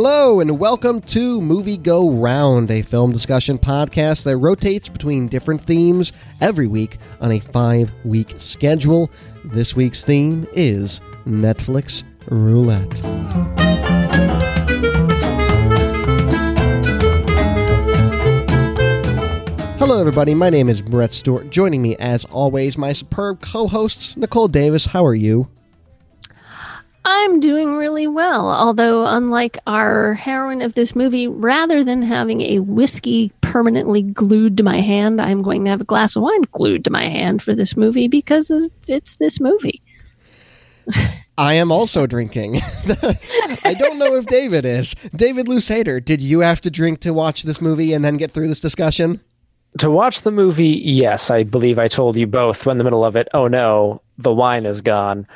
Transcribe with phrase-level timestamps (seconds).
[0.00, 5.60] Hello, and welcome to Movie Go Round, a film discussion podcast that rotates between different
[5.60, 9.10] themes every week on a five week schedule.
[9.44, 12.96] This week's theme is Netflix Roulette.
[19.80, 20.32] Hello, everybody.
[20.32, 21.50] My name is Brett Stewart.
[21.50, 24.86] Joining me, as always, my superb co hosts, Nicole Davis.
[24.86, 25.48] How are you?
[27.10, 28.50] I'm doing really well.
[28.50, 34.62] Although, unlike our heroine of this movie, rather than having a whiskey permanently glued to
[34.62, 37.54] my hand, I'm going to have a glass of wine glued to my hand for
[37.54, 38.50] this movie because
[38.88, 39.80] it's this movie.
[41.38, 42.56] I am also drinking.
[43.64, 44.94] I don't know if David is.
[45.16, 48.48] David Lusader, did you have to drink to watch this movie and then get through
[48.48, 49.22] this discussion?
[49.78, 53.16] To watch the movie, yes, I believe I told you both in the middle of
[53.16, 53.28] it.
[53.32, 55.26] Oh no, the wine is gone.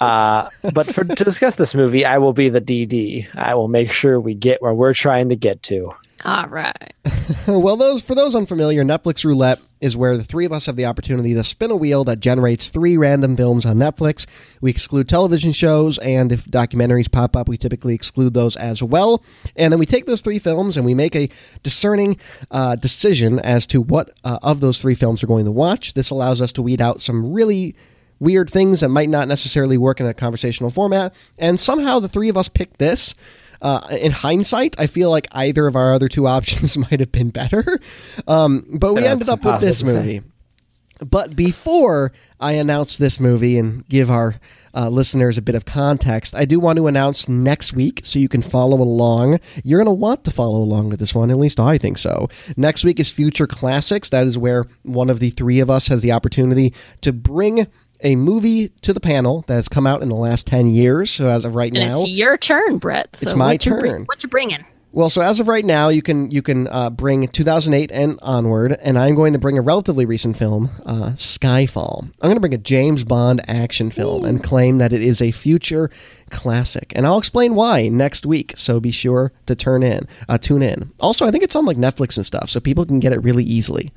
[0.00, 3.28] Uh, but for to discuss this movie, I will be the DD.
[3.34, 5.92] I will make sure we get where we're trying to get to.
[6.24, 6.94] All right.
[7.46, 10.86] well, those for those unfamiliar, Netflix Roulette is where the three of us have the
[10.86, 14.26] opportunity to spin a wheel that generates three random films on Netflix.
[14.60, 19.22] We exclude television shows, and if documentaries pop up, we typically exclude those as well.
[19.54, 21.28] And then we take those three films and we make a
[21.62, 22.16] discerning
[22.50, 25.94] uh, decision as to what uh, of those three films we're going to watch.
[25.94, 27.76] This allows us to weed out some really
[28.18, 31.14] weird things that might not necessarily work in a conversational format.
[31.38, 33.14] And somehow the three of us picked this.
[33.62, 37.30] Uh, in hindsight, I feel like either of our other two options might have been
[37.30, 37.64] better.
[38.26, 40.22] Um, but we ended up with this movie.
[40.98, 44.36] But before I announce this movie and give our
[44.74, 48.28] uh, listeners a bit of context, I do want to announce next week so you
[48.28, 49.40] can follow along.
[49.62, 52.28] You're going to want to follow along with this one, at least I think so.
[52.56, 54.08] Next week is Future Classics.
[54.08, 57.66] That is where one of the three of us has the opportunity to bring
[58.00, 61.10] a movie to the panel that has come out in the last 10 years.
[61.10, 63.16] So as of right and now, it's your turn, Brett.
[63.16, 63.74] So it's my what turn.
[63.74, 64.64] You bring, what you bringing?
[64.96, 68.78] Well, so as of right now, you can you can uh, bring 2008 and onward,
[68.80, 72.04] and I'm going to bring a relatively recent film, uh, Skyfall.
[72.04, 75.32] I'm going to bring a James Bond action film and claim that it is a
[75.32, 75.90] future
[76.30, 78.54] classic, and I'll explain why next week.
[78.56, 80.90] So be sure to turn in, uh, tune in.
[80.98, 83.44] Also, I think it's on like Netflix and stuff, so people can get it really
[83.44, 83.92] easily.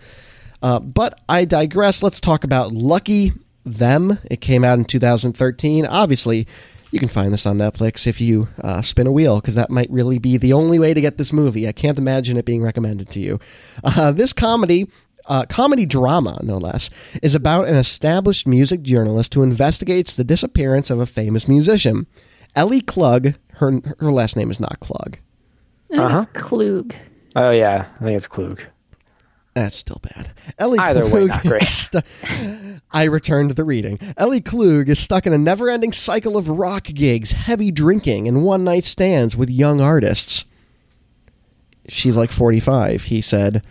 [0.61, 2.03] Uh, but I digress.
[2.03, 3.31] Let's talk about Lucky
[3.65, 4.19] them.
[4.29, 5.85] It came out in 2013.
[5.85, 6.47] Obviously,
[6.91, 9.89] you can find this on Netflix if you uh, spin a wheel, because that might
[9.91, 11.67] really be the only way to get this movie.
[11.67, 13.39] I can't imagine it being recommended to you.
[13.83, 14.87] Uh, this comedy
[15.27, 16.89] uh, comedy drama, no less,
[17.21, 22.07] is about an established music journalist who investigates the disappearance of a famous musician.
[22.55, 25.17] Ellie Klug, her her last name is not Klug.
[25.93, 26.23] Uh-huh.
[26.23, 26.95] It's Klug.
[27.35, 28.63] Oh yeah, I think it's Klug.
[29.59, 30.31] That's still bad.
[30.57, 31.63] Ellie Either Klug way, not great.
[31.63, 32.01] Stu-
[32.91, 33.99] I returned the reading.
[34.15, 38.85] Ellie Klug is stuck in a never-ending cycle of rock gigs, heavy drinking, and one-night
[38.85, 40.45] stands with young artists.
[41.89, 43.61] She's like 45, he said.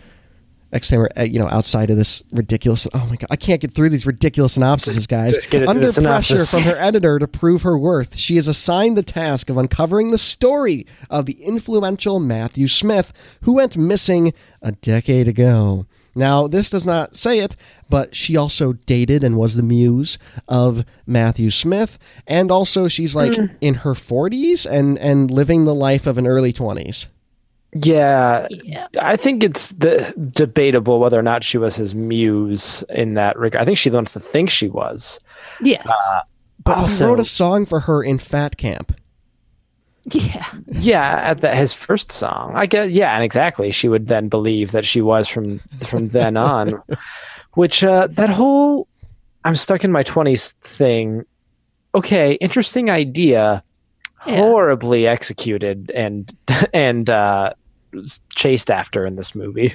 [0.71, 2.87] Next time we're, uh, you know, outside of this ridiculous.
[2.93, 5.37] Oh my god, I can't get through these ridiculous synopses, guys.
[5.67, 9.57] Under pressure from her editor to prove her worth, she is assigned the task of
[9.57, 15.87] uncovering the story of the influential Matthew Smith, who went missing a decade ago.
[16.15, 17.55] Now, this does not say it,
[17.89, 23.31] but she also dated and was the muse of Matthew Smith, and also she's like
[23.31, 23.55] mm.
[23.61, 27.07] in her 40s and and living the life of an early 20s.
[27.73, 33.13] Yeah, yeah, I think it's the, debatable whether or not she was his muse in
[33.13, 33.61] that regard.
[33.61, 35.19] I think she wants to think she was.
[35.61, 36.21] Yes, uh,
[36.63, 38.99] but also, he wrote a song for her in Fat Camp.
[40.05, 41.19] Yeah, yeah.
[41.23, 42.89] At the, his first song, I guess.
[42.89, 43.71] Yeah, and exactly.
[43.71, 46.81] She would then believe that she was from from then on.
[47.53, 48.87] Which uh, that whole
[49.43, 51.25] "I'm stuck in my twenties thing.
[51.93, 53.63] Okay, interesting idea.
[54.25, 54.37] Yeah.
[54.37, 56.35] Horribly executed and
[56.73, 57.53] and uh,
[58.35, 59.73] chased after in this movie.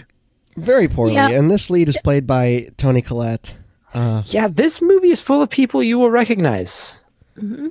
[0.56, 1.14] Very poorly.
[1.14, 1.30] Yeah.
[1.30, 3.56] And this lead is played by Toni Collette.
[3.92, 6.98] Uh, yeah, this movie is full of people you will recognize.
[7.36, 7.68] Mm-hmm.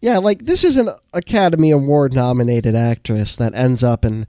[0.00, 4.26] Yeah, like this is an Academy Award nominated actress that ends up in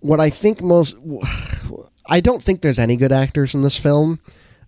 [0.00, 0.96] what I think most.
[2.10, 4.20] I don't think there's any good actors in this film.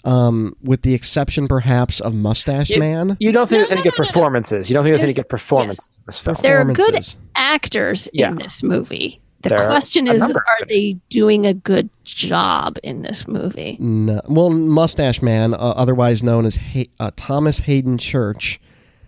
[0.03, 3.19] Um, with the exception perhaps of Mustache you, Man.
[3.21, 4.71] You don't think no, there's no, any no, good performances.
[4.71, 5.99] You don't think there's, there's any good performances yes.
[5.99, 6.37] in this film.
[6.41, 8.31] There are good actors yeah.
[8.31, 9.21] in this movie.
[9.43, 13.79] The there question is, are they doing a good job in this movie?
[13.81, 14.21] No.
[14.29, 18.61] Well, Mustache Man, uh, otherwise known as Hay- uh, Thomas Haden Church.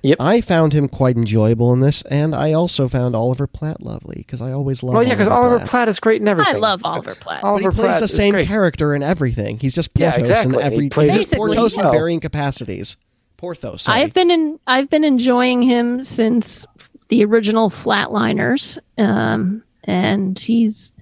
[0.03, 0.17] Yep.
[0.19, 4.41] I found him quite enjoyable in this, and I also found Oliver Platt lovely because
[4.43, 4.97] I always love.
[4.97, 5.89] Oh yeah, because Oliver, Oliver Platt.
[5.89, 6.57] is great in everything.
[6.57, 7.45] I love Oliver Platt.
[7.45, 9.59] Oliver but he plays Platt the same character in everything.
[9.59, 10.55] He's just Porthos yeah, exactly.
[10.55, 10.91] in every.
[11.05, 11.89] He's just Porthos well.
[11.89, 12.97] in varying capacities.
[13.37, 13.83] Porthos.
[13.83, 14.01] Sorry.
[14.01, 14.59] I've been in.
[14.67, 16.67] I've been enjoying him since
[17.09, 18.79] the original Flatliners.
[18.99, 20.95] Um, and he's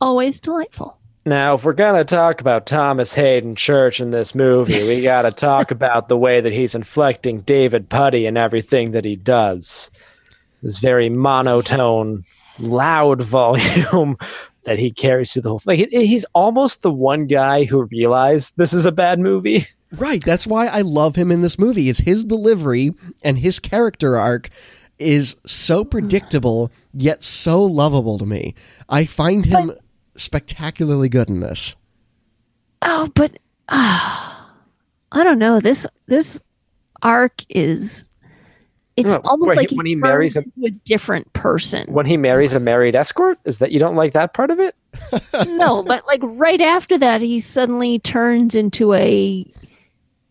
[0.00, 0.98] always delightful.
[1.26, 5.70] Now, if we're gonna talk about Thomas Haden Church in this movie, we gotta talk
[5.72, 9.90] about the way that he's inflecting David Puddy and everything that he does.
[10.62, 12.24] This very monotone,
[12.58, 14.16] loud volume
[14.64, 15.80] that he carries through the whole thing.
[15.80, 19.66] Like, he's almost the one guy who realized this is a bad movie.
[19.98, 20.22] Right.
[20.24, 21.88] That's why I love him in this movie.
[21.88, 22.92] Is his delivery
[23.22, 24.50] and his character arc
[24.98, 28.54] is so predictable yet so lovable to me.
[28.88, 29.72] I find him
[30.16, 31.76] spectacularly good in this.
[32.82, 33.32] Oh, but
[33.68, 34.34] uh,
[35.12, 35.60] I don't know.
[35.60, 36.40] This this
[37.02, 38.06] arc is
[38.96, 41.86] it's No, almost where he- like he, when he marries turns into a different person.
[41.92, 44.74] When he marries a married escort, is that you don't like that part of it?
[45.46, 49.46] no, but like right after that, he suddenly turns into a.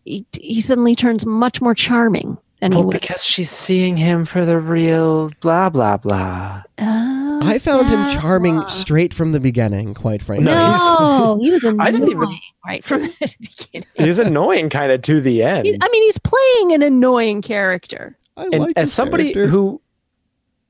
[0.04, 4.44] He, he suddenly turns much more charming than he Well, because she's seeing him for
[4.44, 6.62] the real blah blah blah.
[6.78, 8.20] Oh, I found him sad.
[8.20, 10.46] charming straight from the beginning, quite frankly.
[10.46, 13.88] No, he's- No, he was annoying I didn't even- right from the beginning.
[13.96, 15.66] He's annoying kind of to the end.
[15.66, 18.16] He- I mean, he's playing an annoying character.
[18.36, 19.46] I and like as somebody character.
[19.50, 19.80] who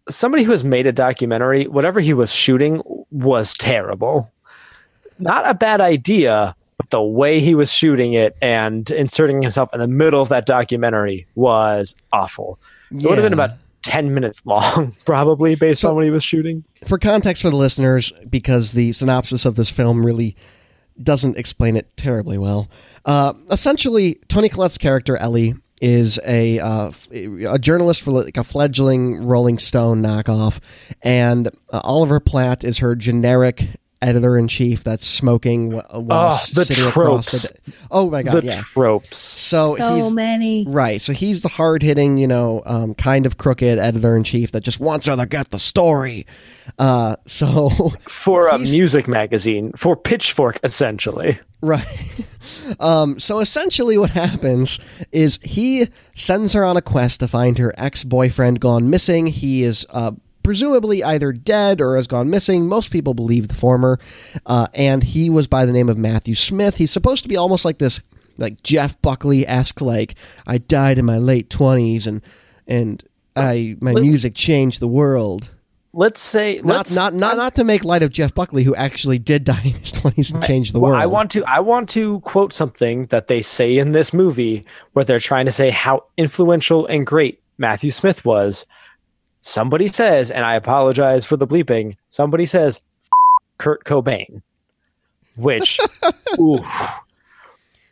[0.08, 2.80] somebody who has made a documentary whatever he was shooting
[3.10, 4.32] was terrible
[5.18, 6.57] not a bad idea but
[6.90, 11.26] the way he was shooting it and inserting himself in the middle of that documentary
[11.34, 12.58] was awful
[12.90, 13.50] it would have been about
[13.82, 17.56] 10 minutes long probably based So- on what he was shooting for context for the
[17.56, 20.36] listeners, because the synopsis of this film really
[21.02, 22.68] doesn't explain it terribly well.
[23.04, 29.24] Uh, essentially, Toni Collette's character Ellie is a uh, a journalist for like a fledgling
[29.24, 30.58] Rolling Stone knockoff,
[31.02, 33.68] and uh, Oliver Platt is her generic
[34.00, 37.48] editor in chief that's smoking while Oh, the sitting across tropes.
[37.50, 37.72] the.
[37.90, 38.42] Oh my god!
[38.42, 38.60] the yeah.
[38.60, 40.64] tropes So, So he's many.
[40.66, 41.00] Right.
[41.00, 44.62] So he's the hard hitting, you know, um, kind of crooked editor in chief that
[44.62, 46.26] just wants her to get the story.
[46.78, 47.68] Uh, so,
[48.00, 51.84] for a music magazine for pitchfork essentially right.
[52.80, 54.78] Um, so essentially, what happens
[55.12, 59.26] is he sends her on a quest to find her ex boyfriend gone missing.
[59.26, 59.84] He is.
[59.90, 60.12] Uh,
[60.48, 62.66] Presumably either dead or has gone missing.
[62.68, 63.98] Most people believe the former.
[64.46, 66.78] Uh, and he was by the name of Matthew Smith.
[66.78, 68.00] He's supposed to be almost like this,
[68.38, 70.14] like Jeff Buckley esque, like
[70.46, 72.22] I died in my late twenties and
[72.66, 73.04] and
[73.36, 75.50] I my music changed the world.
[75.92, 79.18] let's say Not let's, not not not to make light of Jeff Buckley, who actually
[79.18, 81.02] did die in his twenties and change the Well, world.
[81.02, 84.64] I want to I want to quote something that they say in this movie
[84.94, 88.64] where they're trying to say how influential and great Matthew Smith was.
[89.48, 91.96] Somebody says, and I apologize for the bleeping.
[92.10, 93.08] Somebody says, "F-
[93.56, 94.42] Kurt Cobain,
[95.36, 95.80] which,
[96.38, 97.00] oof,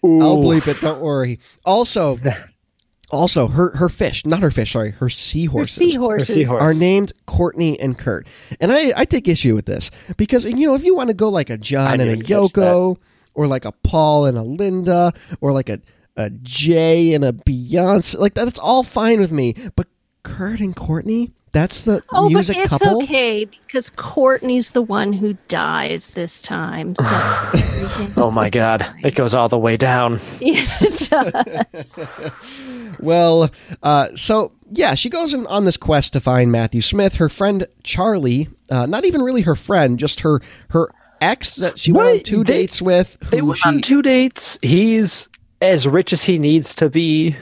[0.04, 0.44] I'll Oof.
[0.44, 0.82] bleep it.
[0.82, 1.38] Don't worry.
[1.64, 2.18] Also,
[3.10, 4.72] also her her fish, not her fish.
[4.74, 5.76] Sorry, her seahorses.
[5.76, 6.34] Seahorses.
[6.34, 6.60] seahorse.
[6.60, 8.26] Are named Courtney and Kurt,
[8.60, 11.30] and I, I take issue with this because you know if you want to go
[11.30, 12.98] like a John I and a Yoko,
[13.32, 15.10] or like a Paul and a Linda,
[15.40, 15.80] or like a
[16.18, 19.54] a Jay and a Beyonce, like that's all fine with me.
[19.74, 19.86] But
[20.22, 23.02] Kurt and Courtney, that's the Oh, music but it's couple.
[23.04, 26.94] okay because Courtney's the one who dies this time.
[26.96, 27.04] So
[28.18, 30.20] Oh my God, it goes all the way down.
[30.40, 32.30] yes, it does.
[33.00, 33.50] Well,
[33.82, 37.16] uh, so yeah, she goes in, on this quest to find Matthew Smith.
[37.16, 41.92] Her friend Charlie, uh, not even really her friend, just her her ex that she
[41.92, 42.16] went What?
[42.18, 43.18] on two They- dates with.
[43.30, 44.58] They went she, on two dates.
[44.62, 45.28] He's
[45.60, 47.36] as rich as he needs to be.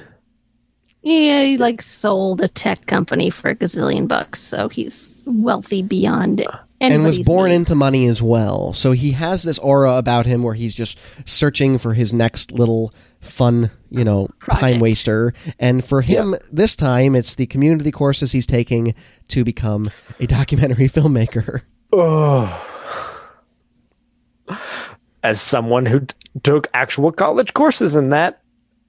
[1.04, 6.40] Yeah, he like sold a tech company for a gazillion bucks, so he's wealthy beyond
[6.40, 6.49] it.
[6.80, 7.56] and was born need.
[7.56, 8.73] into money as well.
[8.73, 12.92] So he has this aura about him where he's just searching for his next little
[13.20, 15.34] fun, you know, time waster.
[15.58, 18.94] And for him, this time, it's the community courses he's taking
[19.28, 21.62] to become a documentary filmmaker.
[21.92, 22.70] Oh.
[25.23, 28.40] As someone who t- took actual college courses in that,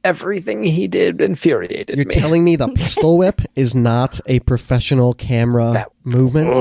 [0.05, 2.15] everything he did infuriated You're me.
[2.15, 6.53] telling me the pistol whip is not a professional camera That- movement?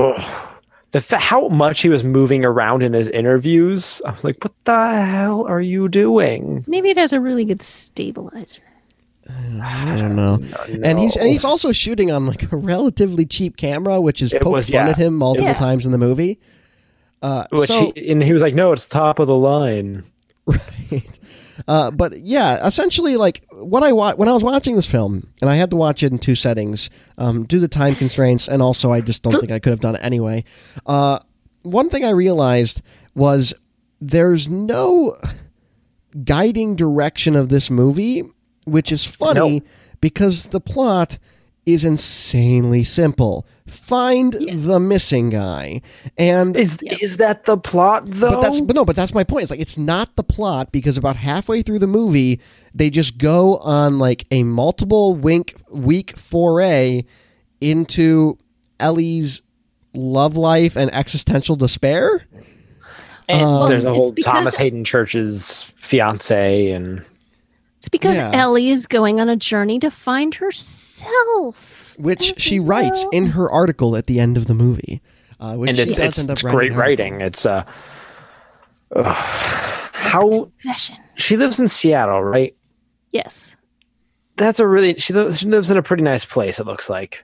[0.91, 4.53] the fa- how much he was moving around in his interviews, I was like, "What
[4.65, 8.61] the hell are you doing?" Maybe it has a really good stabilizer.
[9.61, 10.39] I don't know.
[10.83, 14.41] And he's and he's also shooting on like a relatively cheap camera, which is It
[14.41, 14.91] poked was- fun yeah.
[14.91, 15.53] at him multiple Yeah.
[15.55, 16.39] times in the movie.
[17.21, 20.03] Uh, Which so, he, and he was like, "No, it's top of the line."
[21.67, 25.49] uh, but yeah, essentially, like what I wa- when I was watching this film, and
[25.49, 28.91] I had to watch it in two settings um, due to time constraints, and also
[28.91, 30.43] I just don't think I could have done it anyway.
[30.85, 31.19] Uh,
[31.63, 32.81] one thing I realized
[33.15, 33.53] was
[34.01, 35.17] there's no
[36.23, 38.23] guiding direction of this movie,
[38.65, 39.65] which is funny No.
[40.01, 41.17] because the plot
[41.65, 43.45] is insanely simple.
[43.67, 44.53] Find Yeah.
[44.55, 45.81] the missing guy.
[46.17, 46.97] And Is Yep.
[47.01, 48.29] is that the plot though?
[48.29, 49.41] but that's but no, but that's my point.
[49.43, 52.39] It's like it's not the plot because about halfway through the movie,
[52.75, 57.05] they just go on like a multiple wink week foray
[57.59, 58.37] into
[58.79, 59.41] Ellie's
[59.95, 62.25] love life and existential despair.
[63.27, 67.01] and Um, there's a whole Thomas Haden Church's fiance and
[67.79, 68.29] It's because Yeah.
[68.33, 71.84] Ellie is going on a journey to find herself.
[71.97, 73.09] Which she writes go.
[73.11, 75.01] in her article at the end of the movie.
[75.39, 76.79] Uh, which and she it's does it's, end up it's great down.
[76.79, 77.21] writing.
[77.21, 77.65] It's uh,
[78.95, 79.15] ugh.
[79.93, 80.51] how
[81.15, 82.55] she lives in Seattle, right?
[83.11, 83.55] Yes.
[84.37, 86.59] That's a really she lives, she lives in a pretty nice place.
[86.59, 87.23] It looks like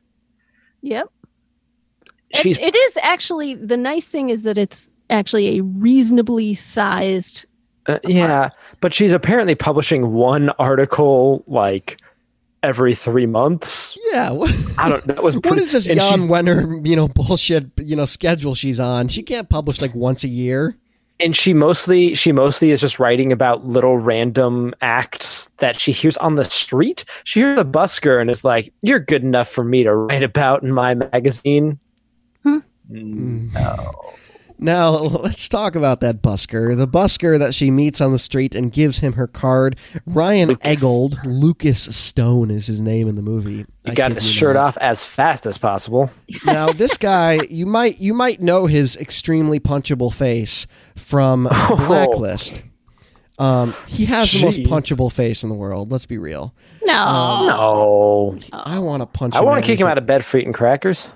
[0.81, 1.09] Yep.
[2.35, 7.45] she's it, it is actually the nice thing is that it's actually a reasonably sized
[7.87, 8.49] uh, yeah,
[8.79, 11.99] but she's apparently publishing one article like
[12.63, 13.97] every three months.
[14.11, 15.03] Yeah, what, I don't.
[15.05, 18.55] That was what pretty, is this Jan she's- Wenner, you know, bullshit, you know, schedule
[18.55, 19.07] she's on?
[19.07, 20.75] She can't publish like once a year.
[21.19, 26.17] and she mostly she mostly is just writing about little random acts that she hears
[26.17, 27.05] on the street.
[27.23, 30.63] She hears a busker and is like, "You're good enough for me to write about
[30.63, 31.79] in my magazine."
[32.43, 32.57] Hmm.
[32.89, 33.91] No.
[34.61, 36.77] Now, let's talk about that busker.
[36.77, 39.75] The busker that she meets on the street and gives him her card.
[40.05, 40.83] Ryan Lucas.
[40.83, 43.65] Eggold, Lucas Stone is his name in the movie.
[43.83, 46.11] He got his shirt off as fast as possible.
[46.45, 52.61] Now, this guy, you might you might know his extremely punchable face from Blacklist.
[53.39, 55.91] Um, he has the most punchable face in the world.
[55.91, 56.53] Let's be real.
[56.83, 59.33] no Um, No, I want to punch.
[59.35, 61.09] I him want to kick him out of bed for eating crackers.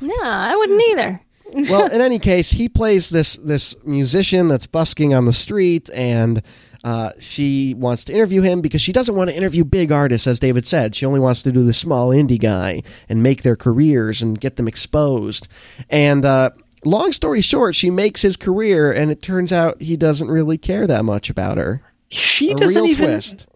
[0.00, 1.20] no i wouldn't either
[1.54, 6.42] well, in any case, he plays this this musician that's busking on the street, and
[6.84, 10.38] uh, she wants to interview him because she doesn't want to interview big artists, as
[10.38, 10.94] David said.
[10.94, 14.56] She only wants to do the small indie guy and make their careers and get
[14.56, 15.46] them exposed.
[15.90, 16.50] And uh,
[16.84, 20.86] long story short, she makes his career, and it turns out he doesn't really care
[20.86, 21.82] that much about her.
[22.08, 23.04] She A doesn't real even.
[23.06, 23.46] twist.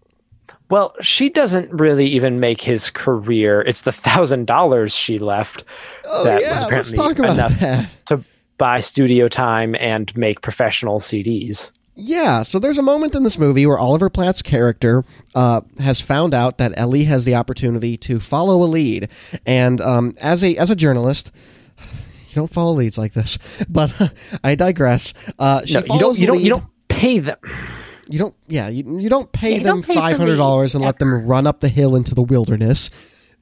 [0.69, 3.61] Well, she doesn't really even make his career.
[3.61, 5.63] It's the thousand dollars she left
[6.05, 7.89] Oh that was yeah, let's apparently enough that.
[8.07, 8.23] to
[8.57, 11.71] buy studio time and make professional CDs.
[11.97, 16.33] Yeah, so there's a moment in this movie where Oliver Platt's character uh, has found
[16.33, 19.09] out that Ellie has the opportunity to follow a lead,
[19.45, 21.31] and um, as a as a journalist,
[21.79, 23.37] you don't follow leads like this.
[23.69, 23.93] But
[24.43, 25.13] I digress.
[25.39, 26.19] Uh, she No, you don't.
[26.19, 26.41] You don't.
[26.41, 27.37] You don't pay them.
[28.07, 28.35] You don't.
[28.47, 30.99] Yeah, you, you don't pay Yeah, you them don't pay five hundred dollars and let
[30.99, 32.89] them run up the hill into the wilderness.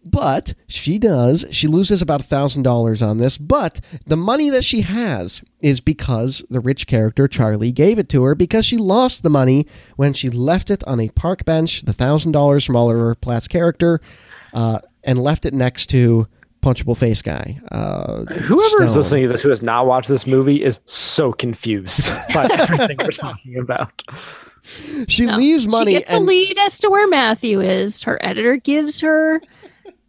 [0.06, 1.46] But she does.
[1.52, 3.38] She loses about thousand dollars on this.
[3.38, 8.24] But the money that she has is because the rich character Charlie gave it to
[8.24, 9.66] her because she lost the money
[9.96, 14.02] when she left it on a park bench, the thousand dollars from Oliver Platt's character,
[14.54, 16.28] uh, and left it next to
[16.62, 17.60] Punchable Face Guy.
[17.72, 22.10] Uh, Whoever is listening to this who has not watched this movie is so confused
[22.34, 24.02] by everything we're talking about.
[25.08, 25.38] She No.
[25.38, 28.04] leaves money she gets and a lead as to where matthew is.
[28.04, 29.42] Her editor gives her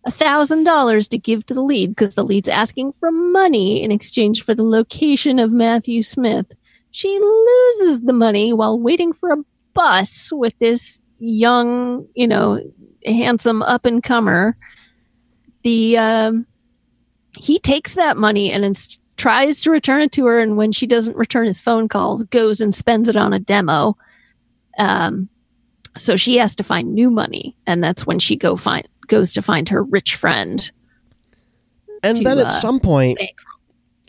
[0.07, 3.91] a thousand dollars to give to the lead because the lead's asking for money in
[3.91, 6.53] exchange for the location of matthew smith.
[6.91, 9.39] She loses the money while waiting for a
[9.73, 12.61] bus with this young you know
[13.07, 14.57] handsome up and comer
[15.63, 16.47] the um
[17.39, 20.87] he takes that money and ins- tries to return it to her and when she
[20.87, 23.97] doesn't return his phone calls goes and spends it on a demo
[24.79, 25.29] um
[25.97, 29.43] so she has to find new money and that's when she go find goes to
[29.43, 30.73] find her rich friend
[32.03, 33.19] And to, then uh, at some point,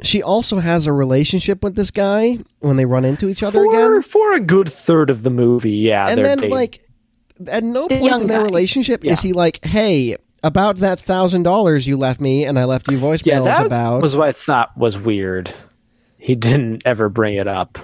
[0.02, 3.70] she also has a relationship with this guy when they run into each other for,
[3.70, 4.02] again.
[4.02, 6.08] for a good third of the movie, yeah.
[6.10, 6.52] And they're then, dating.
[6.54, 6.82] like,
[7.48, 8.46] at no The point in their guy.
[8.46, 9.14] relationship Yeah.
[9.14, 12.98] is he like, "Hey, about that thousand dollars you left me, and I left you
[12.98, 15.52] yeah, voicemails that about." was what I thought was weird.
[16.18, 17.78] He didn't ever bring it up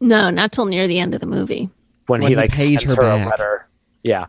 [0.00, 1.70] no not till near the end of the movie
[2.06, 3.26] when, When he he like pays sends her back.
[3.26, 3.68] a letter.
[4.02, 4.26] Yeah.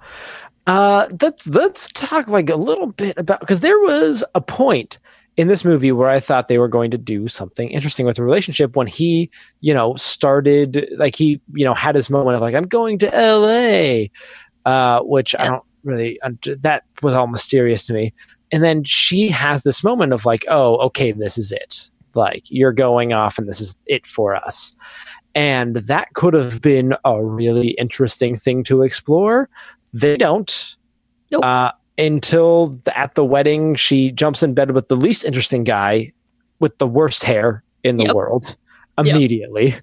[0.67, 4.97] Uh, let's let's talk like a little bit about because there was a point
[5.37, 8.23] in this movie where I thought they were going to do something interesting with the
[8.23, 9.29] relationship when he,
[9.61, 13.13] you know, started like he, you know, had his moment of like I'm going to
[13.13, 14.09] L.A.,
[14.65, 16.19] uh, which I don't really
[16.61, 18.13] that was all mysterious to me.
[18.51, 21.91] And then she has this moment of like, oh, okay, this is it.
[22.15, 24.75] Like you're going off, and this is it for us.
[25.35, 29.49] And that could have been a really interesting thing to explore.
[29.93, 30.75] They don't.
[31.31, 31.43] Nope.
[31.43, 36.13] Uh, until the, at the wedding, she jumps in bed with the least interesting guy
[36.59, 38.15] with the worst hair in the Yep.
[38.15, 38.55] world
[38.97, 39.07] Yep.
[39.07, 39.75] immediately.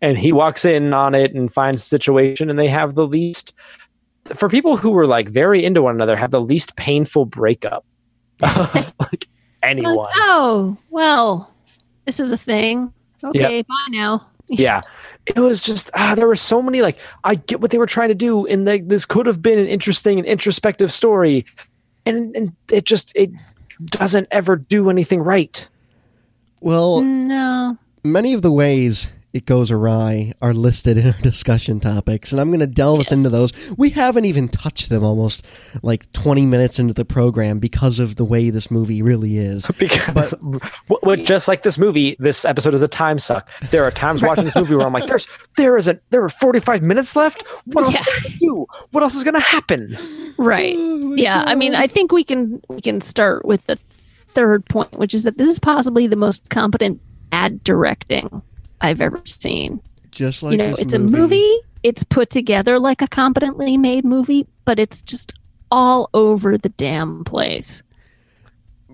[0.00, 3.52] And he walks in on it and finds the situation, and they have the least,
[4.34, 7.84] for people who were like very into one another, have the least painful breakup
[8.42, 9.26] of like
[9.62, 9.96] anyone.
[9.96, 11.52] Like, oh, well,
[12.04, 12.92] this is a thing.
[13.24, 14.26] Okay, bye now.
[14.48, 14.80] Yeah.
[15.26, 18.08] It was just ah, there were so many like i get what they were trying
[18.08, 21.44] to do and like this could have been an interesting and introspective story
[22.06, 23.30] and, and it just it
[23.84, 25.68] doesn't ever do anything right.
[26.60, 27.76] Well, No.
[28.02, 32.48] many of the ways it goes awry are listed in our discussion topics, and I'm
[32.48, 33.74] going to delve us into those.
[33.78, 35.46] We haven't even touched them almost
[35.82, 39.66] like 20 minutes into the program because of the way this movie really is.
[39.78, 40.60] because w-
[41.02, 44.44] w- just like this movie this episode is a time suck there are times watching
[44.44, 45.26] this movie where i'm like there's
[45.56, 48.00] there is a there are 45 minutes left what else Yeah.
[48.00, 49.96] are we do what else is gonna happen
[50.36, 50.74] Right.
[50.78, 51.42] Oh yeah.
[51.46, 53.76] I mean, I think we can we can start with the
[54.28, 57.00] third point, which is that this is possibly the most competent
[57.32, 58.40] ad directing
[58.80, 59.80] I've ever seen.
[60.10, 61.58] Just like you know, it's a movie.
[61.82, 65.32] It's put together like a competently made movie, but it's just
[65.70, 67.82] all over the damn place.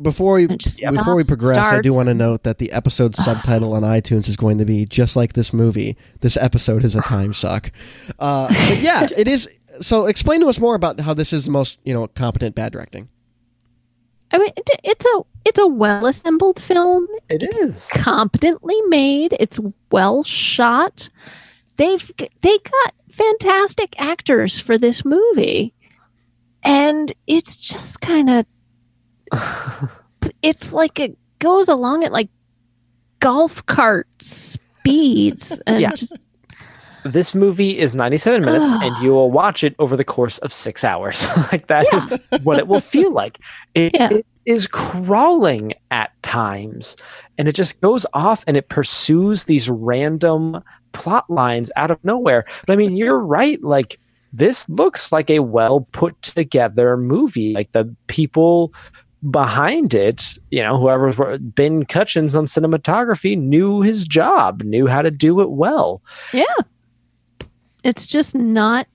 [0.00, 3.82] Before we before we progress, I do want to note that the episode subtitle on
[3.82, 5.96] iTunes is going to be just like this movie.
[6.20, 7.70] This episode is a time suck.
[8.18, 9.48] Uh, but yeah, it is.
[9.80, 12.72] So explain to us more about how this is the most you know competent bad
[12.72, 13.08] directing.
[14.32, 14.50] I mean,
[14.82, 17.06] it's a it's a well assembled film.
[17.28, 19.36] it is competently made.
[19.38, 19.58] It's
[19.90, 21.08] well shot.
[21.76, 22.10] They've
[22.40, 25.74] they got fantastic actors for this movie,
[26.62, 28.46] and it's just kind of
[30.42, 32.28] it's like it goes along at like
[33.20, 35.90] golf cart speeds and Yeah.
[35.90, 36.12] just
[37.04, 40.84] this movie is 97 minutes and you will watch it over the course of six
[40.84, 43.38] hours like that is what it will feel like
[43.74, 44.08] it, Yeah.
[44.12, 46.96] it is crawling at times
[47.38, 52.44] and it just goes off and it pursues these random plot lines out of nowhere
[52.66, 53.98] but i mean you're right like
[54.32, 58.72] this looks like a well put together movie like the people
[59.30, 65.10] behind it, you know, whoever Ben Kutchins on cinematography knew his job, knew how to
[65.10, 66.02] do it well.
[66.32, 66.44] yeah.
[67.82, 68.86] It's just not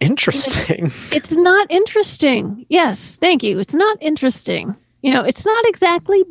[0.00, 0.84] Interesting.
[1.12, 2.66] it's not interesting.
[2.68, 3.58] Yes, thank you.
[3.58, 4.76] It's not interesting.
[5.02, 6.24] You know, it's not exactly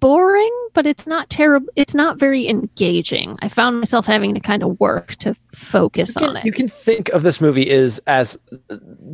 [0.00, 1.68] boring, but it's not terrible.
[1.76, 3.36] It's not very engaging.
[3.40, 6.44] I found myself having to kind of work to focus You on it.
[6.44, 8.38] you can think of this movie as as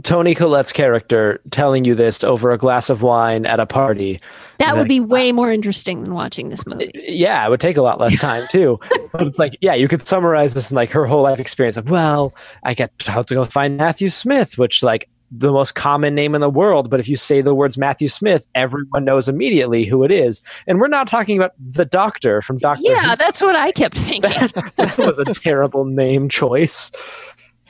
[0.02, 4.20] Toni Collette's character telling you this over a glass of wine at a party.
[4.58, 6.90] that would like, be way more interesting than watching this uh, movie.
[6.94, 8.80] Yeah, it would take a lot less time too.
[9.12, 11.76] but it's like, yeah, you could summarize this in like her whole life experience.
[11.76, 16.14] Like, well, I get how to go find Matthew Smith, which like the most common
[16.14, 16.90] name in the world.
[16.90, 20.42] But if you say the words Matthew Smith, everyone knows immediately who it is.
[20.66, 22.82] And we're not talking about the doctor from Doctor.
[22.84, 23.16] Yeah, Who.
[23.16, 24.20] that's what I kept thinking.
[24.76, 26.92] that was a terrible name choice.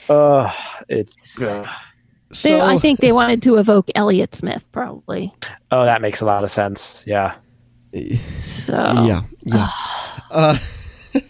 [0.08, 0.52] Uh,
[0.88, 1.10] it.
[1.40, 1.64] ugh.
[1.64, 5.32] They- So I think they wanted to evoke Elliott Smith, probably.
[5.70, 7.04] Oh, that makes a lot of sense.
[7.06, 7.34] Yeah.
[8.40, 9.68] So yeah, yeah.
[10.30, 10.56] Uh,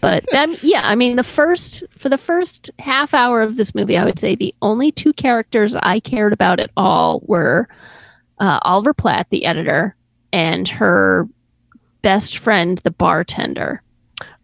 [0.01, 3.97] but um, yeah, I mean, the first for the first half hour of this movie,
[3.97, 7.67] I would say the only two characters I cared about at all were
[8.39, 9.95] uh, Oliver Platt, the editor,
[10.31, 11.27] and her
[12.01, 13.81] best friend, the bartender.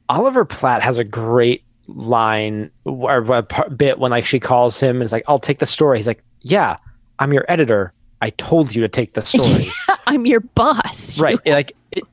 [0.09, 5.03] Oliver Platt has a great line or a bit when like she calls him and
[5.03, 6.77] is like, "I'll take the story." He's like, "Yeah,
[7.19, 7.93] I'm your editor.
[8.21, 9.71] I told you to take the story."
[10.07, 11.19] I'm your boss.
[11.19, 11.39] right?
[11.45, 12.03] It, like it,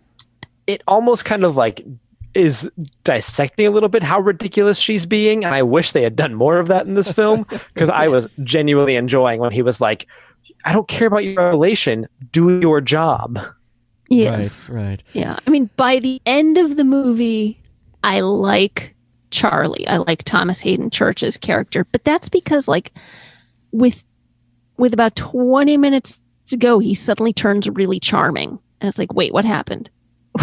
[0.66, 1.84] it almost kind of like
[2.37, 2.70] is
[3.05, 6.59] dissecting a little bit how ridiculous she's being, and I wish they had done more
[6.59, 7.44] of that in this film
[7.75, 10.07] because I was genuinely enjoying when he was like,
[10.64, 12.07] "I don't care about your relation.
[12.33, 13.38] Do your job."
[14.09, 14.68] Yes.
[14.68, 15.03] Right, right.
[15.14, 15.37] Yeah.
[15.46, 17.61] I mean, by the end of the movie,
[18.05, 18.94] I like
[19.31, 19.87] Charlie.
[19.88, 22.92] I like Thomas Haden Church's character, but that's because like
[23.72, 24.05] with
[24.77, 28.59] with about 20 minutes to go, he suddenly turns really charming.
[28.81, 29.90] And it's like, wait, what happened?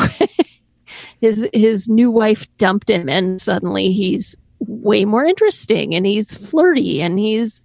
[1.24, 7.02] his his new wife dumped him and suddenly he's way more interesting and he's flirty
[7.02, 7.64] and he's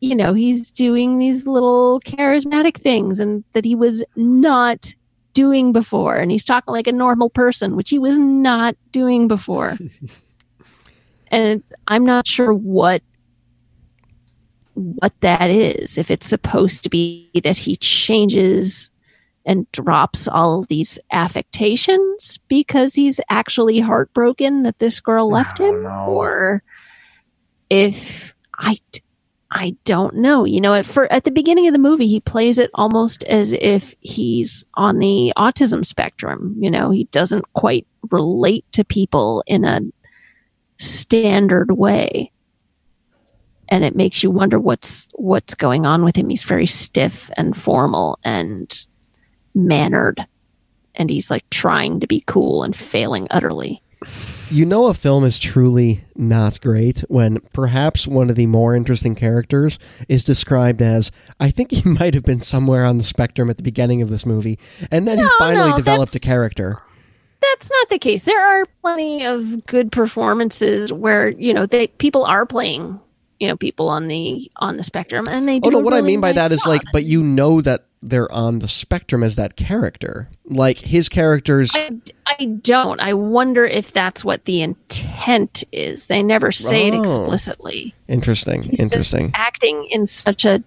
[0.00, 4.94] you know, he's doing these little charismatic things and that he was not
[5.34, 6.16] doing before.
[6.16, 9.76] And he's talking like a normal person which he was not doing before.
[11.30, 13.02] And i'm not sure what
[14.72, 18.90] what that is if it's supposed to be that he changes
[19.48, 25.82] and drops all of these affectations because he's actually heartbroken that this girl left him
[25.82, 26.04] know.
[26.08, 26.62] or
[27.70, 28.78] if I
[29.50, 30.44] I don't know.
[30.44, 33.52] You know, at for at the beginning of the movie, he plays it almost as
[33.52, 36.54] if he's on the autism spectrum.
[36.60, 39.80] You know, he doesn't quite relate to people in a
[40.76, 42.30] standard way.
[43.70, 46.28] and it makes you wonder what's what's going on with him.
[46.28, 48.86] He's very stiff and formal and
[49.58, 50.26] mannered,
[50.94, 53.82] and he's like trying to be cool and failing utterly.
[54.50, 59.14] You know, a film is truly not great when perhaps one of the more interesting
[59.14, 63.56] characters is described as, I think he might have been somewhere on the spectrum at
[63.56, 64.58] the beginning of this movie,
[64.90, 66.80] and then he finally no, developed a character.
[67.40, 68.22] That's not the case.
[68.22, 73.00] There are plenty of good performances where you know they people are playing
[73.38, 75.68] you know people on the on the spectrum, and they do.
[75.68, 76.68] Oh no, what I really mean by nice that is job.
[76.68, 80.28] like, but you know that they're on the spectrum as that character.
[80.44, 81.72] Like his characters.
[81.74, 81.90] I,
[82.26, 83.00] I don't.
[83.00, 86.06] I wonder if that's what the intent is.
[86.06, 87.02] They never say it Oh.
[87.02, 87.94] explicitly.
[88.06, 88.62] Interesting.
[88.62, 89.32] He's interesting.
[89.34, 90.62] acting in such a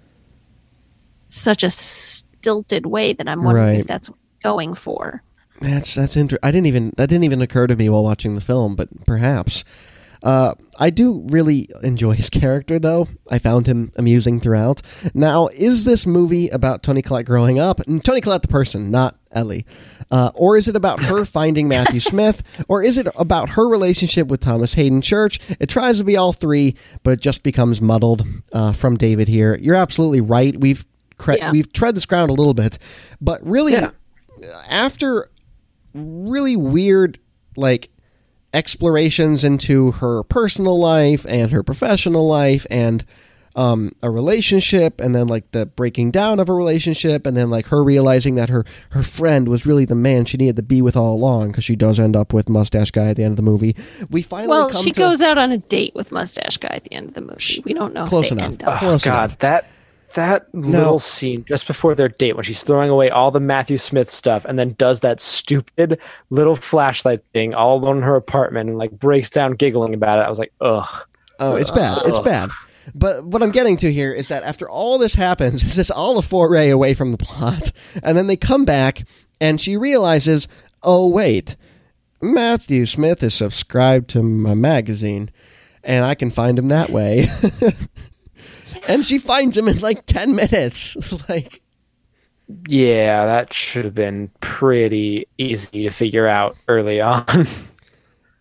[1.30, 3.80] such a stilted way that I'm wondering Right.
[3.80, 5.24] if that's what he's going for.
[5.62, 8.41] That's that's inter- I didn't even that didn't even occur to me while watching the
[8.41, 9.63] film, but perhaps.
[10.24, 13.08] Uh, I do really enjoy his character, though.
[13.32, 14.82] I found him amusing throughout.
[15.14, 17.80] Now, is this movie about Toni Collette growing up?
[17.82, 19.66] And Toni Collette, the person, not Ellie.
[20.12, 22.64] Uh, or is it about her finding Matthew Smith?
[22.68, 25.40] Or is it about her relationship with Thomas Haden Church?
[25.60, 29.58] It tries to be all three, but it just becomes muddled uh, from David here.
[29.60, 30.56] You're absolutely right.
[30.56, 30.86] We've
[31.18, 31.52] cre- Yeah.
[31.52, 32.78] we've tread this ground a little bit,
[33.20, 33.92] but really, Yeah.
[34.70, 35.30] after
[35.94, 37.20] really weird
[37.58, 37.90] like
[38.54, 43.04] explorations into her personal life and her professional life and
[43.54, 47.68] um, a relationship and then like the breaking down of a relationship and then like
[47.68, 50.96] her realizing that her her friend was really the man she needed to be with
[50.96, 53.42] all along because she does end up with mustache guy at the end of the
[53.44, 53.76] movie
[54.10, 56.86] we finally Well, come she to goes out on a date with Mustache Guy at
[56.86, 57.62] the end of the movie.
[57.66, 58.04] We don't know.
[58.04, 58.52] if Close they enough.
[58.52, 59.40] end up- Oh Close God, enough.
[59.40, 59.66] that
[60.13, 64.10] that little scene just before their date when she's throwing away all the Matthew Smith
[64.10, 68.78] stuff and then does that stupid little flashlight thing all alone in her apartment and
[68.78, 70.24] like breaks down giggling about it.
[70.24, 71.08] I was like, ugh.
[71.39, 72.04] Oh, it's bad.
[72.06, 72.50] It's bad.
[72.93, 76.17] But what I'm getting to here is that after all this happens, is this all
[76.17, 77.71] a foray away from the plot.
[78.04, 79.04] And then they come back
[79.39, 80.47] and she realizes,
[80.82, 81.56] oh, wait,
[82.21, 85.30] Matthew Smith is subscribed to my magazine
[85.84, 87.26] and I can find him that way.
[88.88, 90.98] and she finds him in like 10 minutes.
[91.30, 91.62] like,
[92.67, 97.26] Yeah, that should have been pretty easy to figure out early on.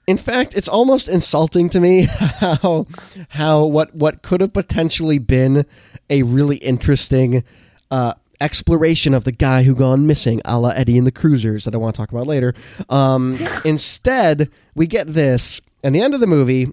[0.07, 2.09] In fact, it's almost insulting to me
[2.41, 2.87] how
[3.29, 5.65] how what what could have potentially been
[6.09, 7.45] a really interesting
[7.93, 11.75] uh, exploration of the guy who gone missing, a la Eddie and the Cruisers, that
[11.75, 12.55] I want to talk about later.
[12.89, 16.73] Um, instead, we get this, and the end of the movie,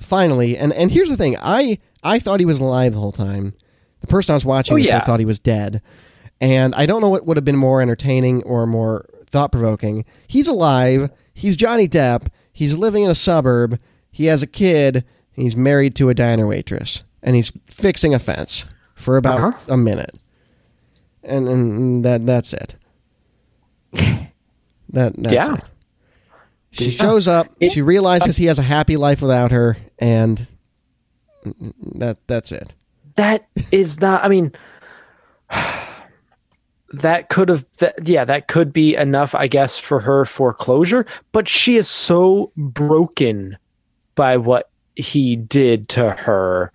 [0.00, 3.54] finally, and and here's the thing: I I thought he was alive the whole time.
[4.00, 5.00] The person I was watching Oh, yeah.
[5.00, 5.82] thought he was dead,
[6.40, 10.04] and I don't know what would have been more entertaining or more thought provoking.
[10.26, 11.10] He's alive.
[11.34, 12.28] He's Johnny Depp.
[12.52, 13.78] He's living in a suburb.
[14.10, 15.04] He has a kid.
[15.32, 19.72] He's married to a diner waitress, and he's fixing a fence for about Uh-huh.
[19.74, 20.14] a minute,
[21.24, 22.76] and and that that's it.
[24.90, 25.54] That that's Yeah.
[25.54, 25.64] it.
[26.70, 27.48] She shows up.
[27.62, 30.46] She realizes he has a happy life without her, and
[31.96, 32.74] that that's it.
[33.16, 34.52] that is not i mean
[36.92, 41.46] that could have that, yeah that could be enough i guess for her foreclosure but
[41.48, 43.56] she is so broken
[44.14, 46.72] by what he did to her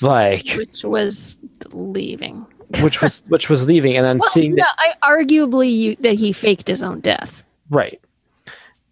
[0.00, 1.38] like which was
[1.72, 2.44] leaving.
[2.82, 6.14] which was which was leaving and then Well, seeing no, that I arguably you, that
[6.14, 7.44] he faked his own death.
[7.70, 8.00] right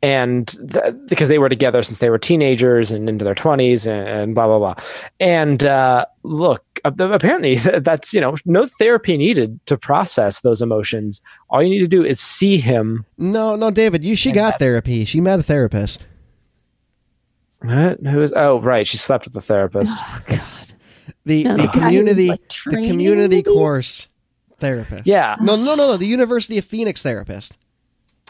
[0.02, 4.08] and th- because they were together since they were teenagers and into their 20s and,
[4.08, 4.74] and blah blah blah
[5.20, 11.62] and uh, look apparently that's you know no therapy needed to process those emotions all
[11.62, 14.04] you need to do is see him No, no, David.
[14.04, 15.04] You she got therapy.
[15.04, 16.06] She met a therapist.
[17.60, 17.98] what?
[18.00, 20.40] who is oh right she slept with the therapist Oh God!
[21.24, 24.08] The No, the the guy who was, community like, the community course
[24.58, 25.06] therapist.
[25.06, 25.96] yeah No, no, no, no.
[25.96, 27.56] The University of Phoenix therapist.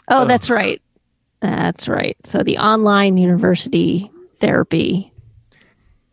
[0.09, 0.27] Oh, Ugh.
[0.27, 0.81] that's right.
[1.43, 2.15] That's right.
[2.23, 5.11] So the online university therapy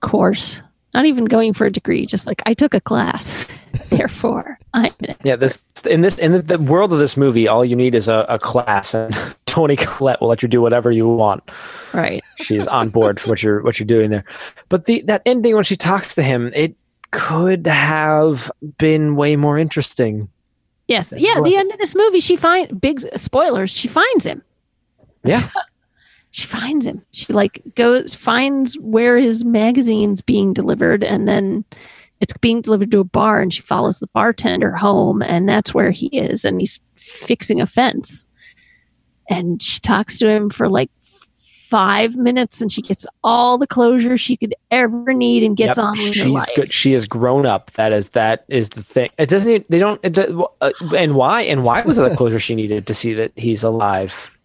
[0.00, 0.60] course.
[0.92, 3.46] Not even going for a degree, just like I took a class.
[3.90, 7.76] Therefore, I'm an yeah this in this in the, world of this movie all you
[7.76, 9.16] need is a, a class and
[9.46, 11.44] toni collette will let you do whatever you want
[11.92, 12.22] right.
[12.38, 14.24] she's on board for what you're what you're doing there.
[14.68, 16.74] But the that ending when she talks to him, it
[17.12, 20.28] could have been way more interesting.
[20.88, 21.14] Yes.
[21.16, 21.40] Yeah.
[21.40, 23.70] The end of this movie, she find big spoilers.
[23.70, 24.42] She finds him.
[25.24, 25.48] Yeah.
[26.32, 27.04] She finds him.
[27.10, 31.64] She like goes finds where his magazine's being delivered, and then
[32.20, 35.90] it's being delivered to a bar, and she follows the bartender home, and that's where
[35.90, 38.26] he is, and he's fixing a fence.
[39.28, 40.88] And she talks to him for like
[41.68, 45.84] five minutes and she gets all the closure she could ever need and gets Yep,
[45.84, 46.48] on with her she's life.
[46.54, 46.72] good.
[46.72, 47.72] She is grown up.
[47.72, 49.10] That is that is the thing.
[49.18, 49.68] It doesn't.
[49.68, 50.00] They don't.
[50.04, 51.42] It, uh, and why?
[51.42, 54.36] And why was it the closure she needed to see that he's alive?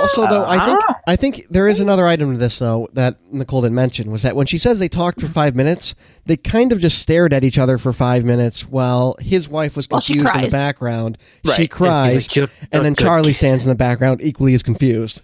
[0.00, 0.94] Also, though, I think Ah.
[1.06, 4.36] I think there is another item to this though that Nicole didn't mention was that
[4.36, 5.94] when she says they talked for five minutes,
[6.26, 9.86] they kind of just stared at each other for five minutes while his wife was
[9.88, 11.18] While she confused in the background.
[11.44, 11.56] Right.
[11.56, 15.22] She And cries, like, and then Charlie kid." stands in the background, equally as confused.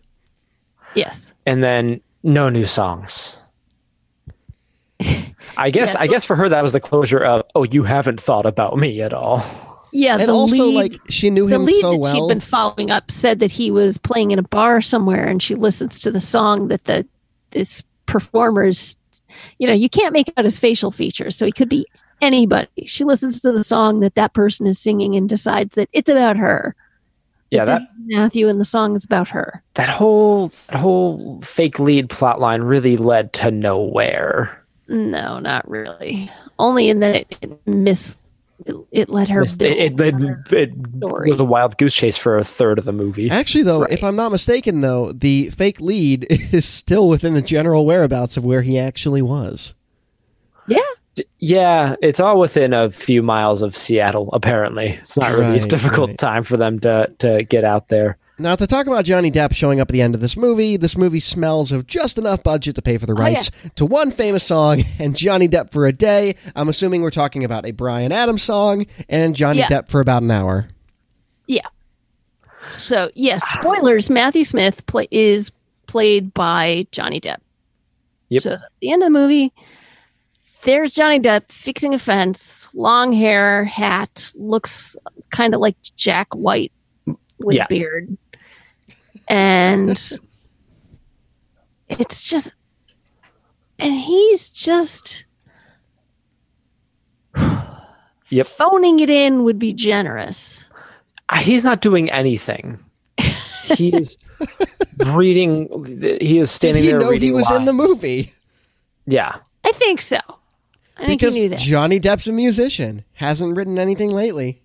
[0.94, 1.32] yes.
[1.46, 3.38] And then no new songs.
[5.56, 5.94] I guess.
[5.94, 6.02] Yeah.
[6.02, 7.42] I guess for her that was the closure of.
[7.54, 9.42] Oh, you haven't thought about me at all.
[9.92, 10.16] Yeah.
[10.18, 12.14] And the also, lead, like she knew the him lead so that well.
[12.14, 15.54] she'd been following up said that he was playing in a bar somewhere and she
[15.54, 17.06] listens to the song that the
[17.50, 18.96] this performer's
[19.58, 21.86] you know you can't make out his facial features so he could be
[22.22, 26.08] anybody she listens to the song that that person is singing and decides that it's
[26.10, 26.74] about her
[27.50, 31.38] Yeah, this that is matthew and the song is about her that whole that whole
[31.42, 34.64] fake lead plot line really led to nowhere.
[34.88, 38.16] no not really only in that it, it miss
[38.66, 40.14] it, it let her It, it, it,
[40.52, 40.72] it
[41.30, 43.30] was a wild goose chase for a third of the movie.
[43.30, 43.90] Actually, though, Right.
[43.92, 48.44] if I'm not mistaken, though, the fake lead is still within the general whereabouts of
[48.44, 49.74] where he actually was.
[50.66, 50.78] yeah
[51.38, 54.30] Yeah, it's all within a few miles of Seattle.
[54.32, 56.18] Apparently, it's not really a difficult right.
[56.18, 58.16] time for them to to get out there.
[58.42, 60.96] Now, to talk about Johnny Depp showing up at the end of this movie, this
[60.98, 63.34] movie smells of just enough budget to pay for the Oh, yeah.
[63.34, 66.34] rights to one famous song and Johnny Depp for a day.
[66.56, 69.68] I'm assuming we're talking about a Bryan Adams song and Johnny Yeah.
[69.68, 70.66] Depp for about an hour.
[71.46, 71.66] Yeah.
[72.70, 74.10] So yes, spoilers.
[74.10, 75.52] Matthew Smith play, is
[75.86, 77.38] played by Johnny Depp.
[78.30, 78.42] Yep.
[78.42, 79.52] So at the end of the movie,
[80.64, 84.96] there's Johnny Depp fixing a fence, long hair, hat, looks
[85.30, 86.72] kind of like Jack White
[87.40, 87.66] with Yeah.
[87.68, 88.16] beard,
[89.28, 89.90] and
[91.88, 92.52] it's just,
[93.78, 95.24] and he's just.
[98.28, 98.46] Yep.
[98.46, 100.64] Phoning it in would be generous.
[101.28, 102.78] Uh, He's not doing anything.
[103.76, 104.16] He is
[105.06, 105.68] reading.
[106.20, 108.32] He is Did standing he there know he reading was in the movie?
[109.06, 110.16] Yeah, I think so.
[110.96, 111.58] I think Because he knew that.
[111.60, 113.04] Johnny Depp's a musician.
[113.12, 114.62] Hasn't written anything lately.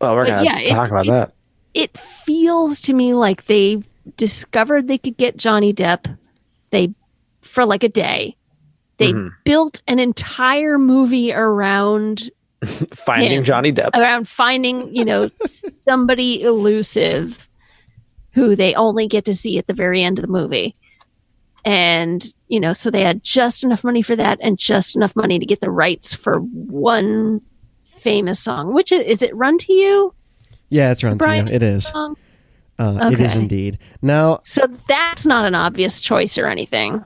[0.00, 1.32] well, we're But gonna yeah, it- talk about it- that.
[1.74, 3.82] It feels to me like they
[4.16, 6.16] discovered they could get Johnny Depp.
[6.70, 6.94] They
[7.42, 8.36] for like a day.
[8.98, 9.30] They Mhm.
[9.44, 12.30] built an entire movie around
[12.94, 13.44] Finding him.
[13.44, 13.90] Johnny Depp.
[13.94, 15.28] around finding, you know,
[15.88, 17.48] somebody elusive
[18.32, 20.76] who they only get to see at the very end of the movie.
[21.64, 25.38] And, you know, so they had just enough money for that and just enough money
[25.38, 27.40] to get the rights for one
[27.84, 28.72] famous song.
[28.74, 30.14] Which is, is it Run to You
[30.70, 31.86] Yeah, it's Run Bryan It is.
[31.88, 32.16] song?
[32.78, 33.78] Uh, It is indeed.
[34.00, 37.04] Now, So that's not an obvious choice or anything.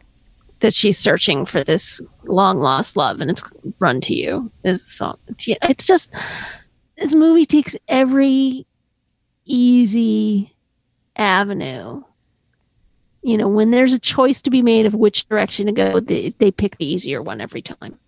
[0.60, 3.42] That she's searching for this long lost love, and it's
[3.80, 5.18] "Run to You" is the song.
[5.46, 6.10] It's just
[6.96, 8.64] this movie takes every
[9.44, 10.54] easy
[11.16, 12.02] avenue.
[13.22, 16.30] You know, when there's a choice to be made of which direction to go, they,
[16.38, 17.98] they pick the easier one every time.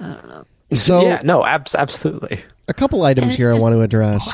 [0.00, 0.44] I don't know.
[0.72, 2.42] so yeah, no, abs- absolutely.
[2.72, 4.32] A couple items here I want to address.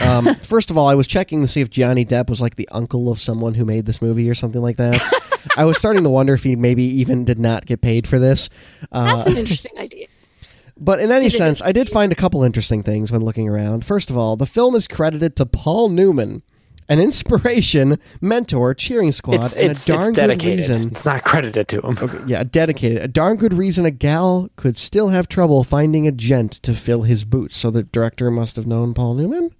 [0.00, 2.68] Um, first of all, I was checking to see if Johnny Depp was like the
[2.70, 5.02] uncle of someone who made this movie or something like that.
[5.56, 8.48] I was starting to wonder if he maybe even did not get paid for this.
[8.92, 10.06] Uh, That's an interesting idea.
[10.76, 13.84] but in any Did sense, I did find a couple interesting things when looking around.
[13.84, 16.42] First of all, the film is credited to Paul Newman,
[16.88, 20.88] an inspiration, mentor, cheering squad, It's and it's a darn it's good reason.
[20.88, 21.98] It's not credited to him.
[22.00, 23.02] Okay, yeah, dedicated.
[23.02, 27.02] A darn good reason a gal could still have trouble finding a gent to fill
[27.02, 27.56] his boots.
[27.56, 29.52] So the director must have known Paul Newman.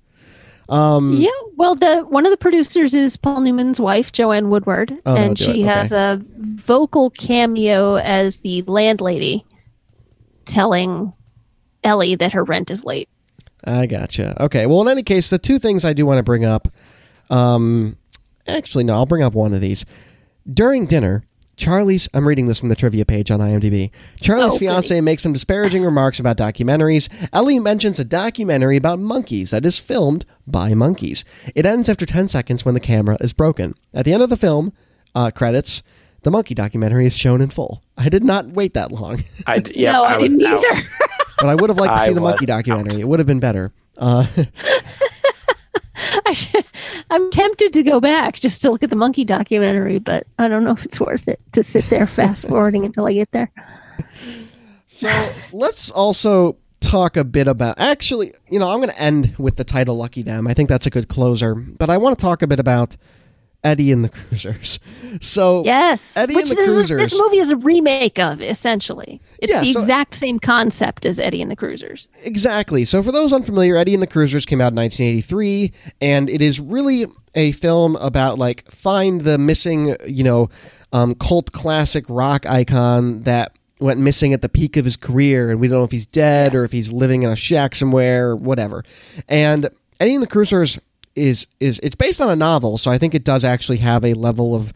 [0.69, 5.15] Um, Yeah, well, the one of the producers is Paul Newman's wife, Joanne Woodward, Oh,
[5.17, 5.67] and do she it.
[5.67, 9.45] has a vocal cameo as the landlady,
[10.45, 11.13] telling
[11.85, 13.09] Ellie that her rent is late.
[13.65, 14.41] I gotcha.
[14.43, 14.67] Okay.
[14.67, 16.69] Well, in any case, the two things I do want to bring up.
[17.31, 17.97] Um,
[18.47, 19.85] actually, no, I'll bring up one of these.
[20.53, 21.25] During dinner,
[21.57, 22.09] Charlie's.
[22.15, 23.91] I'm reading this from the trivia page on IMDb.
[24.21, 27.09] Charlie's Oh, fiance makes some disparaging remarks about documentaries.
[27.33, 31.25] Ellie mentions a documentary about monkeys that is filmed by monkeys.
[31.55, 33.75] It ends after 10 seconds when the camera is broken.
[33.95, 34.73] At the end of the film,
[35.15, 35.83] uh, credits.
[36.23, 37.83] The monkey documentary is shown in full.
[37.97, 40.63] I did not wait that long, I d- yeah, no, I, I, didn't out.
[40.65, 40.89] either.
[41.39, 43.01] but I would have liked to I see the monkey documentary.
[43.01, 43.73] It would have been better.
[43.97, 44.27] Uh,
[46.27, 46.65] I should-
[47.11, 50.65] I'm tempted to go back just to look at the monkey documentary, but I don't
[50.65, 53.51] know if it's worth it to sit there fast forwarding until I get there.
[54.89, 55.09] So
[55.53, 57.79] let's also talk a bit about.
[57.79, 60.87] Actually, you know, I'm going to end with the title "Lucky Them." I think that's
[60.87, 61.55] a good closer.
[61.55, 62.97] But I want to talk a bit about
[63.67, 64.79] Eddie and the Cruisers.
[65.21, 67.11] So Yes, Eddie which and the this, is, Cruisers.
[67.11, 68.41] this movie is a remake of.
[68.41, 72.09] Essentially, it's Yeah, the so- exact same concept as Eddie and the Cruisers.
[72.25, 72.85] Exactly.
[72.85, 76.61] So, for those unfamiliar, Eddie and the Cruisers came out in 1983, and it is
[76.61, 80.49] really a film about like find the missing, you know,
[80.93, 85.61] um, cult classic rock icon that went missing at the peak of his career, and
[85.61, 88.37] we don't know if he's dead or if he's living in a shack somewhere or
[88.37, 88.83] whatever.
[89.29, 89.69] And
[90.01, 90.79] Eddie and the Cruisers
[91.17, 94.15] is is it's based on a novel, so I think it does actually have a
[94.15, 94.73] level of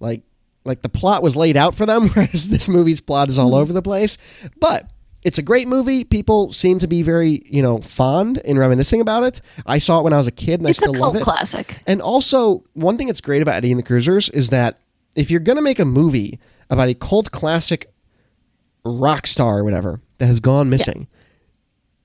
[0.00, 0.22] like
[0.64, 3.60] like the plot was laid out for them, whereas this movie's plot is all mm-hmm.
[3.60, 4.18] over the place.
[4.60, 4.90] But
[5.22, 6.04] it's a great movie.
[6.04, 9.40] People seem to be very, you know, fond in reminiscing about it.
[9.66, 11.22] I saw it when I was a kid and It's I still love it.
[11.22, 11.80] classic.
[11.86, 14.80] And also, one thing that's great about Eddie and the Cruisers is that
[15.14, 17.92] if you're going to make a movie about a cult classic
[18.84, 21.06] rock star or whatever that has gone missing,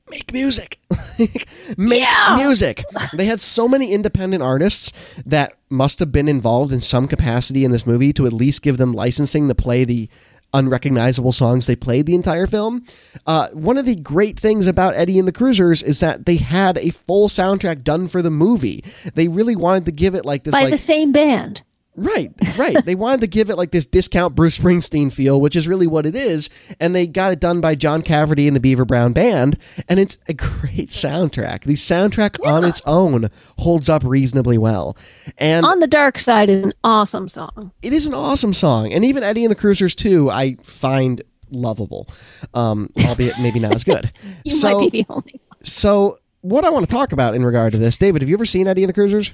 [0.10, 0.80] make music.
[1.78, 2.36] make Yeah.
[2.38, 2.84] music.
[3.14, 4.92] They had so many independent artists
[5.26, 8.78] that must have been involved in some capacity in this movie to at least give
[8.78, 10.10] them licensing to play the
[10.54, 12.84] unrecognizable songs they played the entire film.
[13.26, 16.78] Uh, one of the great things about Eddie and the Cruisers is that they had
[16.78, 18.84] a full soundtrack done for the movie.
[19.14, 21.64] They really wanted to give it like this, by like the same band.
[22.00, 22.86] Right, right.
[22.86, 26.06] they wanted to give it like this discount Bruce Springsteen feel, which is really what
[26.06, 26.48] it is,
[26.80, 29.58] and they got it done by John Cafferty and the Beaver Brown Band,
[29.90, 31.64] and it's a great soundtrack.
[31.64, 34.96] The soundtrack on its own holds up reasonably well,
[35.40, 37.72] and On the Dark Side is an awesome song.
[37.82, 38.94] it is an awesome song.
[38.94, 42.08] And even Eddie and the Cruisers too, I find lovable,
[42.54, 44.12] um, albeit maybe not as good.
[44.46, 45.42] You so, might be the only.
[45.48, 45.64] one.
[45.64, 48.46] so what I want to talk about in regard to this, David, have you ever
[48.46, 49.34] seen Eddie and the Cruisers?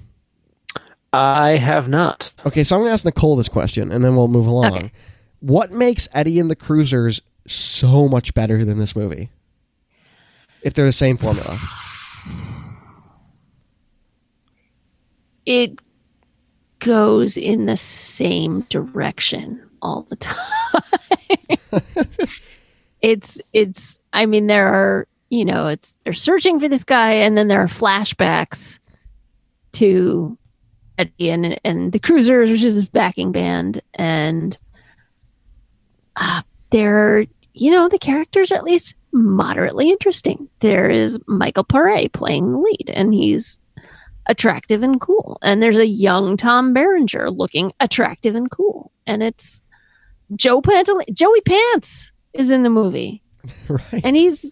[1.13, 2.33] I have not.
[2.45, 4.73] Okay, so I'm going to ask Nicole this question, and then we'll move along.
[4.73, 4.91] Okay.
[5.39, 9.29] What makes Eddie and the Cruisers so much better than this movie?
[10.63, 11.59] If they're the same formula,
[15.45, 15.79] It
[16.79, 20.37] goes in the same direction all the time.
[23.01, 24.01] it's it's.
[24.13, 27.59] I mean, there are you know, it's they're searching for this guy, and then there
[27.59, 28.77] are flashbacks
[29.73, 30.37] to
[30.97, 34.57] Eddie and and the Cruisers, which is his backing band, and
[36.15, 40.47] uh, they're you know the characters are at least moderately interesting.
[40.59, 43.61] There is Michael Paré playing the lead, and he's
[44.27, 45.37] attractive and cool.
[45.41, 49.61] And there's a young Tom Berenger looking attractive and cool, and it's
[50.35, 53.21] Joe Pantole- Joey Pants is in the movie,
[53.69, 54.01] right?
[54.03, 54.51] and he's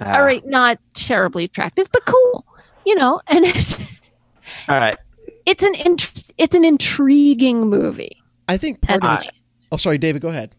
[0.00, 0.16] Ah.
[0.18, 2.44] all right, not terribly attractive, but cool,
[2.84, 3.20] you know.
[3.28, 3.78] And it's
[4.68, 4.98] All right.
[5.46, 8.16] It's an interest, it's an intriguing movie.
[8.48, 9.30] I think part And of it.
[9.70, 10.54] Oh, sorry, David, go ahead.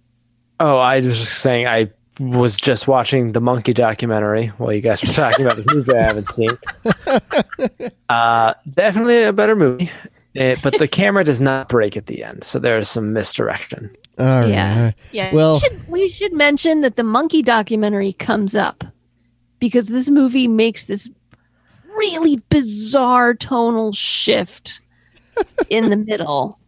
[0.59, 5.01] Oh, I was just saying I was just watching the monkey documentary while you guys
[5.03, 6.49] were talking about this movie I haven't seen.
[8.09, 9.89] Uh, definitely a better movie,
[10.35, 13.89] Eh, but the camera does not break at the end, so there's some misdirection.
[14.19, 14.49] All right.
[14.49, 14.91] Yeah.
[15.11, 15.33] Yeah.
[15.33, 18.83] Well- we should, we should mention that the monkey documentary comes up
[19.59, 21.09] because this movie makes this
[21.97, 24.81] really bizarre tonal shift
[25.69, 26.59] in the middle.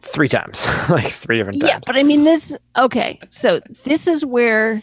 [0.00, 1.72] Three times, like three different times.
[1.72, 4.82] Yeah, but I mean this okay, so this is where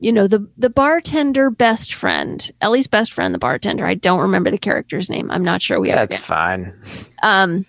[0.00, 3.86] you know the the bartender best friend, Ellie's best friend, the bartender.
[3.86, 5.30] I don't remember the character's name.
[5.30, 6.78] I'm not sure we ever That's fine.
[7.22, 7.64] um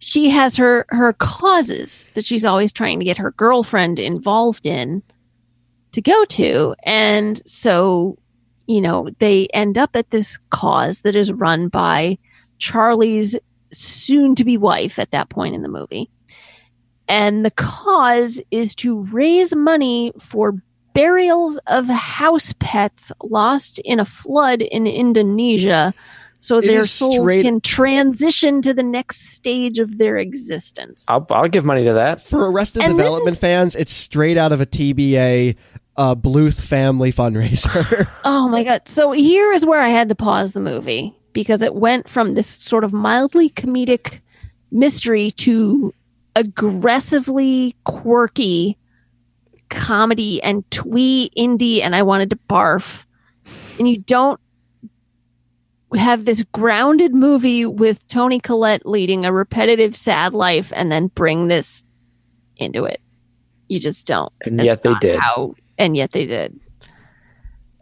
[0.00, 5.02] she has her her causes that she's always trying to get her girlfriend involved in
[5.92, 8.16] to go to and so
[8.70, 12.16] you know they end up at this cause that is run by
[12.58, 13.36] charlie's
[13.72, 16.10] soon to be wife at that point in the movie.
[17.08, 24.04] And the cause is to raise money for burials of house pets lost in a
[24.04, 25.94] flood in indonesia
[26.40, 31.04] so It their souls straight- can transition to the next stage of their existence.
[31.08, 32.20] I'll, I'll give money to that.
[32.20, 35.56] For Arrested And Development is- fans, it's straight out of a TBA
[35.96, 38.08] uh, Bluth family fundraiser.
[38.24, 38.82] oh my god!
[38.88, 42.48] So here is where I had to pause the movie because it went from this
[42.48, 44.20] sort of mildly comedic
[44.72, 45.92] mystery to
[46.36, 48.78] aggressively quirky
[49.68, 53.04] comedy and twee indie, and I wanted to barf.
[53.78, 54.40] And you don't
[55.94, 61.48] have this grounded movie with Toni Collette leading a repetitive, sad life, and then bring
[61.48, 61.84] this
[62.56, 63.00] into it.
[63.68, 64.32] You just don't.
[64.44, 65.18] And That's yet they did.
[65.18, 66.58] How, and yet they did.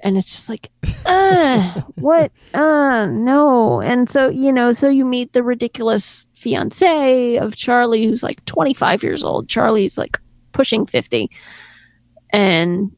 [0.01, 0.69] And it's just like,
[1.07, 2.31] uh, what?
[2.55, 3.81] Uh, no.
[3.81, 9.03] And so, you know, so you meet the ridiculous fiance of Charlie, who's like 25
[9.03, 9.49] years old.
[9.49, 10.19] Charlie's like
[10.53, 11.31] pushing 50.
[12.31, 12.93] And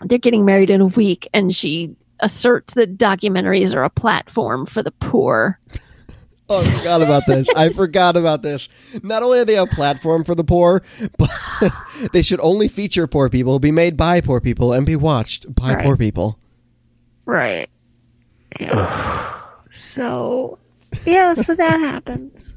[0.00, 1.28] they're getting married in a week.
[1.32, 5.58] And she asserts that documentaries are a platform for the poor.
[6.50, 7.48] Oh, I forgot about this.
[7.54, 8.68] I forgot about this.
[9.02, 10.82] Not only are they a platform for the poor,
[11.18, 11.30] but
[12.12, 15.74] they should only feature poor people, be made by poor people, and be watched by
[15.74, 15.84] Right.
[15.84, 16.38] poor people.
[17.26, 17.68] Right.
[18.58, 19.38] Yeah.
[19.70, 20.58] so,
[21.04, 22.54] yeah, so that happens.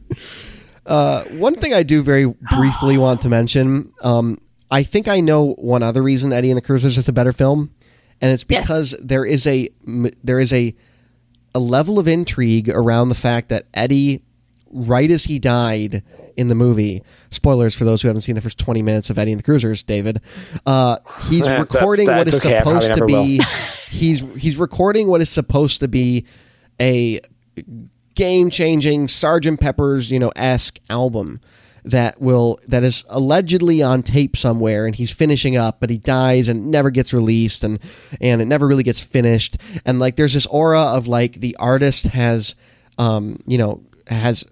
[0.86, 4.38] Uh, one thing I do very briefly want to mention, um,
[4.72, 7.34] I think I know one other reason Eddie and the Cruisers is just a better
[7.34, 7.72] film,
[8.22, 8.62] and it's Yes.
[8.64, 9.70] because there is a
[10.24, 10.74] there is a
[11.54, 14.22] a level of intrigue around the fact that Eddie,
[14.72, 16.02] right as he died
[16.38, 19.32] in the movie, spoilers for those who haven't seen the first twenty minutes of Eddie
[19.32, 20.22] and the Cruisers, David,
[20.66, 20.98] uh,
[21.30, 23.42] he's that- recording what that's is okay, supposed to be.
[23.90, 26.26] he's he's recording what is supposed to be
[26.80, 27.20] a
[28.16, 31.40] game changing Sergeant Pepper's, you know, esque album
[31.84, 36.48] that will that is allegedly on tape somewhere and he's finishing up but he dies
[36.48, 37.80] and never gets released and
[38.20, 39.58] and it never really gets finished.
[39.86, 42.56] And like there's this aura of like the artist has
[42.98, 44.46] um you know has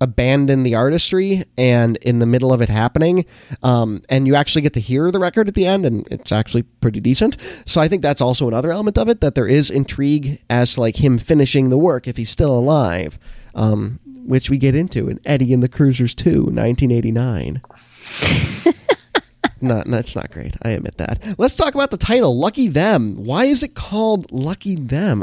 [0.00, 3.24] abandoned the artistry and in the middle of it happening
[3.62, 6.62] um, and you actually get to hear the record at the end and it's actually
[6.62, 7.40] pretty decent.
[7.64, 10.80] So i think that's also another element of it that there is intrigue as to
[10.80, 13.18] like him finishing the work if he's still alive.
[13.54, 17.62] Um, which we get into in eddie and the cruisers 2 1989
[19.60, 23.44] not that's not great i admit that let's talk about the title lucky them why
[23.44, 25.22] is it called lucky them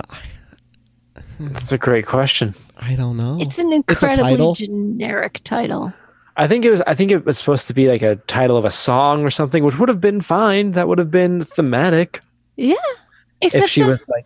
[1.40, 2.56] That's a great question.
[2.80, 4.56] i don't know It's an a incredibly title?
[4.56, 5.94] generic title.
[6.38, 6.82] I think it was.
[6.88, 9.66] I think it was supposed to be like a title of a song or something,
[9.66, 10.72] which would have been fine.
[10.72, 12.22] That would have been thematic
[12.56, 12.76] Yeah.
[13.42, 14.26] Except if she that's- was like,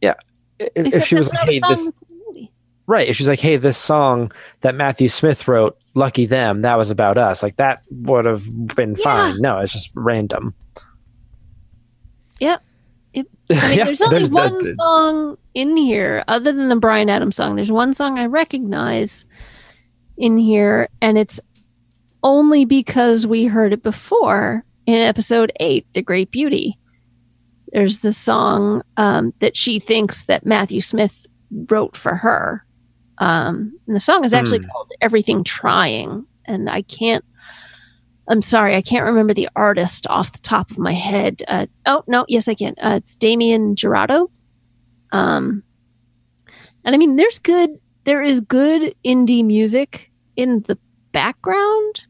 [0.00, 0.14] yeah.
[0.60, 2.52] If, if she was that's like, not a hey, song this that's in the movie.
[2.90, 3.08] Right.
[3.08, 4.32] If she's like, hey, this song
[4.62, 7.40] that Matthew Smith wrote, "Lucky Them," that was about us.
[7.40, 9.04] Like that would have been Yeah.
[9.04, 9.40] fine.
[9.40, 10.54] No, it's just random.
[12.40, 12.62] Yep.
[13.14, 13.26] I mean,
[13.78, 17.54] Yeah, there's only there's one that- song in here, other than the Bryan Adams song.
[17.56, 19.24] There's one song I recognize
[20.16, 21.40] in here, and it's
[22.22, 26.76] only because we heard it before in episode eight, "The Great Beauty."
[27.72, 31.26] There's the song um, that she thinks that Matthew Smith
[31.68, 32.64] wrote for her,
[33.20, 34.68] um, and the song is actually Hmm.
[34.72, 37.24] called "Everything Trying," and I can't.
[38.28, 41.42] I'm sorry, I can't remember the artist off the top of my head.
[41.48, 42.74] Uh, oh no, yes, I can.
[42.80, 44.28] Uh, it's Damien Jurado.
[45.12, 45.62] Um,
[46.84, 47.70] and I mean, there's good.
[48.04, 50.78] There is good indie music in the
[51.12, 52.02] background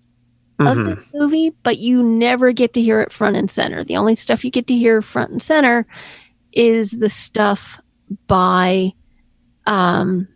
[0.60, 0.84] of Mhm.
[1.12, 3.82] the movie, but you never get to hear it front and center.
[3.82, 5.86] The only stuff you get to hear front and center
[6.52, 7.80] is the stuff
[8.26, 8.92] by
[9.66, 10.26] um,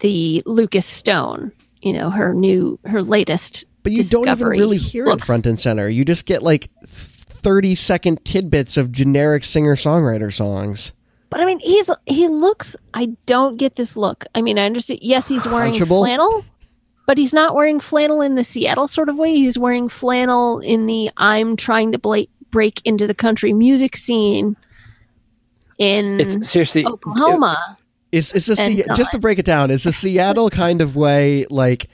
[0.00, 1.52] the Lucas Stone.
[1.80, 5.60] You know, her new, her latest But you don't even really hear it front and
[5.60, 5.88] center.
[5.88, 10.92] You just get like 30 second tidbits of generic singer songwriter songs.
[11.30, 12.74] But I mean, he's he looks.
[12.94, 14.24] I don't get this look.
[14.34, 15.00] I mean, I understand.
[15.02, 16.00] Yes, he's wearing Punchable?
[16.00, 16.44] flannel,
[17.06, 19.36] but he's not wearing flannel in the Seattle sort of way.
[19.36, 24.56] He's wearing flannel in the I'm trying to bla- break into the country music scene
[25.78, 26.84] in It's seriously.
[26.84, 27.78] Oklahoma.
[28.12, 29.70] Is is a Se- just to break it down?
[29.70, 31.88] Is a Seattle kind of way like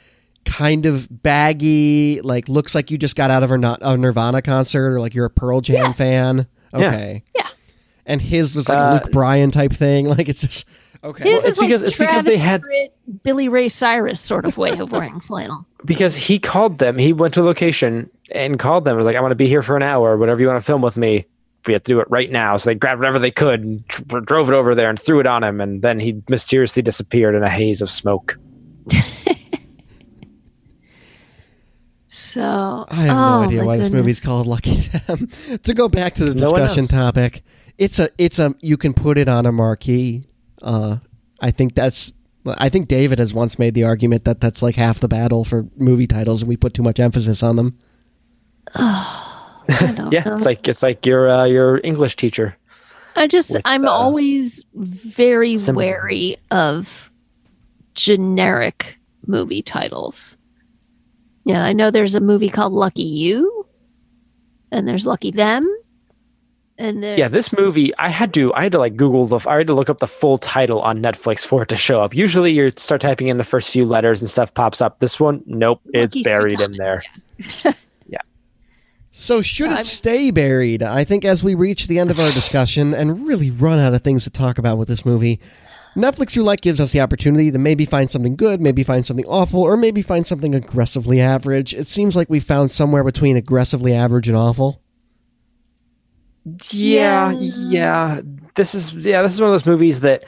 [0.44, 2.20] kind of baggy?
[2.22, 5.14] Like looks like you just got out of a, Nir- a Nirvana concert, or like
[5.14, 5.98] you're a Pearl Jam Yes.
[5.98, 6.46] fan.
[6.72, 7.48] Okay, Yeah.
[8.06, 10.06] and his was like a Uh, Luke Bryan type thing.
[10.08, 10.68] Like it's just
[11.02, 11.32] okay.
[11.32, 12.90] His it's like because- it's because they had- Tritt,
[13.22, 15.66] Billy Ray Cyrus sort of way of wearing flannel.
[15.84, 16.96] because he called them.
[16.98, 18.96] He went to a location and called them.
[18.96, 20.16] Was like, "I want to be here for an hour.
[20.16, 21.26] Whatever you want to film with me,
[21.66, 24.20] we have to do it right now." So they grabbed whatever they could and tr-
[24.20, 25.60] drove it over there and threw it on him.
[25.60, 28.38] And then he mysteriously disappeared in a haze of smoke.
[32.14, 34.00] So I have oh, no idea my why this goodness.
[34.02, 35.26] movie's called Lucky Them.
[35.64, 36.90] to go back to the discussion knows.
[36.90, 37.42] topic,
[37.76, 40.24] it's a it's a you can put it on a marquee.
[40.62, 40.98] Uh,
[41.40, 42.12] I think that's.
[42.46, 45.66] I think David has once made the argument that that's like half the battle for
[45.76, 47.78] movie titles, and we put too much emphasis on them.
[49.68, 50.34] Yeah, know.
[50.34, 52.56] it's like it's like your uh, your English teacher.
[53.16, 55.76] I just with, I'm uh, always very symbolism.
[55.76, 57.12] wary of
[57.94, 60.36] generic movie titles.
[61.44, 63.66] Yeah, I know there's a movie called Lucky You,
[64.72, 65.68] and there's Lucky Them,
[66.78, 67.18] and there.
[67.18, 69.74] Yeah, this movie I had to I had to like Google the I had to
[69.74, 72.14] look up the full title on Netflix for it to show up.
[72.14, 74.98] Usually you start typing in the first few letters and stuff pops up.
[74.98, 77.02] This one, nope, it's buried in there.
[79.16, 80.82] So should I mean- it stay buried?
[80.82, 84.02] I think as we reach the end of our discussion and really run out of
[84.02, 85.38] things to talk about with this movie,
[85.94, 89.62] Netflix Roulette gives us the opportunity to maybe find something good, maybe find something awful,
[89.62, 91.72] or maybe find something aggressively average.
[91.74, 94.82] It seems like we found somewhere between aggressively average and awful.
[96.72, 97.52] Yeah, Yeah.
[97.70, 98.20] yeah.
[98.56, 100.24] This is yeah, this is one of those movies that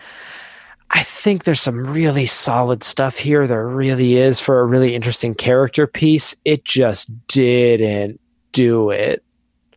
[0.93, 3.49] I think there's some really solid stuff here.
[3.49, 6.37] There really is for a really interesting character piece.
[6.45, 8.20] It just didn't
[8.57, 9.22] do it.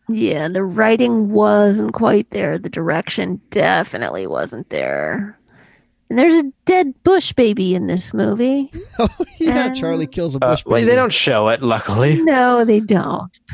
[0.08, 2.58] Yeah, the writing wasn't quite there.
[2.58, 5.38] The direction definitely wasn't there.
[6.10, 8.72] And there's a dead bush baby in this movie.
[9.00, 9.08] Oh
[9.40, 10.66] yeah, Um, Charlie kills a Uh, bush.
[10.66, 10.90] well, baby.
[10.90, 12.22] they don't show it, luckily.
[12.24, 13.30] No, they don't.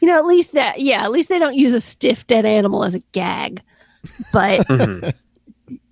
[0.00, 2.84] you know, at least that, yeah, at least they don't use a stiff dead animal
[2.84, 3.62] as a gag.
[4.32, 5.12] But, Mhm.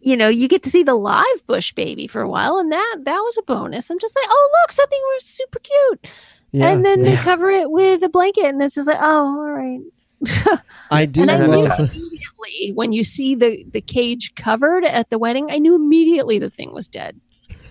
[0.00, 2.96] you know, you get to see the live bush baby for a while, and that
[3.04, 3.90] that was a bonus.
[3.90, 6.06] I'm just like, oh, look, something was super cute.
[6.52, 9.50] Yeah, and then they cover it with a blanket, and it's just like, oh, all
[9.50, 9.80] right.
[10.90, 15.10] I do and I then knew immediately when you see the the cage covered at
[15.10, 17.20] the wedding, I knew immediately the thing was dead.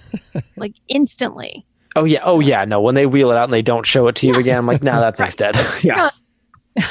[0.56, 1.66] like instantly.
[1.96, 2.64] Oh yeah, oh yeah.
[2.66, 4.66] No, when they wheel it out and they don't show it to you again, I'm
[4.68, 5.56] like, nah, that thing's dead.
[5.84, 6.10] yeah,
[6.78, 6.84] No,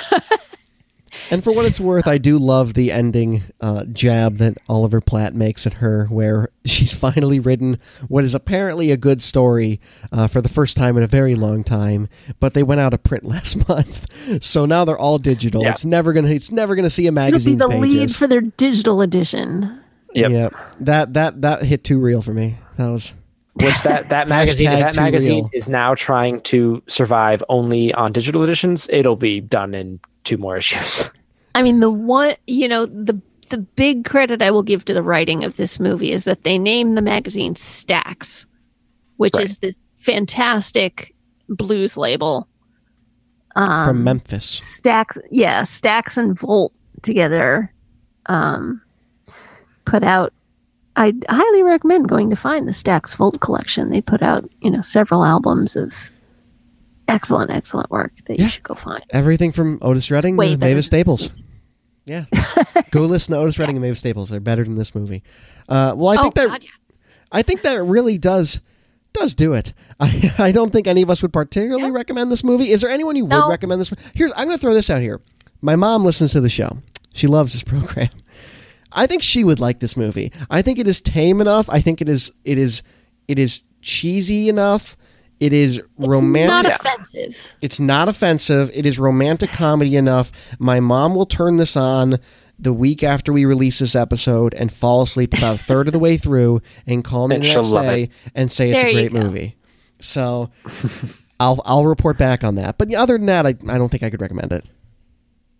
[1.31, 5.35] And for what it's worth, I do love the ending uh, jab that Oliver Platt
[5.35, 9.81] makes at her, where she's finally written what is apparently a good story
[10.13, 12.09] uh, for the first time in a very long time.
[12.41, 15.63] But they went out of print last month, so now they're all digital.
[15.63, 15.71] Yeah.
[15.71, 16.29] It's never gonna.
[16.29, 19.83] It's never gonna see a It'll be magazine's the lead for their digital edition.
[20.15, 20.31] Yep.
[20.31, 20.49] Yeah,
[20.81, 22.57] that that that hit too real for me.
[22.77, 23.15] That was
[23.55, 25.51] which that that magazine that magazine real.
[25.53, 28.89] is now trying to survive only on digital editions.
[28.91, 31.11] It'll be done in two more issues.
[31.55, 35.03] I mean, the one, you know, the the big credit I will give to the
[35.03, 38.45] writing of this movie is that they named the magazine Stax,
[39.17, 39.45] which Right.
[39.45, 41.15] is this fantastic
[41.49, 42.49] blues label.
[43.55, 44.59] Um, from Memphis.
[44.59, 46.73] Stax, yeah, Stax and Volt
[47.03, 47.73] together
[48.27, 48.83] um,
[49.85, 50.33] put out.
[50.97, 53.91] I highly recommend going to find the Stax Volt collection.
[53.91, 56.11] They put out, you know, several albums of
[57.09, 58.45] excellent, excellent work that Yeah.
[58.45, 59.03] you should go find.
[59.11, 61.31] Everything from Otis Redding to Mavis Staples.
[62.05, 62.25] Yeah,
[62.91, 64.31] go listen to Otis Redding and Mavis Staples.
[64.31, 65.23] They're better than this movie.
[65.69, 66.71] Uh, well, I oh think that God, yeah.
[67.33, 68.61] I think that really does
[69.13, 69.73] does do it.
[70.01, 71.91] I, I don't think any of us would particularly Yeah.
[71.97, 72.71] recommend this movie.
[72.71, 73.43] Is there anyone you No.
[73.43, 73.93] would recommend this?
[74.15, 75.21] Here's I'm going to throw this out here.
[75.63, 76.79] My mom listens to the show.
[77.15, 78.11] She loves this program.
[78.93, 80.33] I think she would like this movie.
[80.51, 81.69] I think it is tame enough.
[81.71, 82.83] I think it is it is
[83.27, 84.97] it is cheesy enough.
[85.41, 86.71] It is It's romantic.
[86.71, 87.37] not offensive.
[87.61, 88.71] It's not offensive.
[88.73, 90.33] It is romantic comedy enough.
[90.59, 92.19] My mom will turn this on
[92.59, 95.99] the week after we release this episode and fall asleep about a third of the
[95.99, 99.13] way through and call me And the next day and say it's There a great
[99.13, 99.57] movie.
[100.01, 100.51] So
[101.39, 102.79] I'll I'll report back on that.
[102.79, 104.65] But other than that, I, I don't think I could recommend it.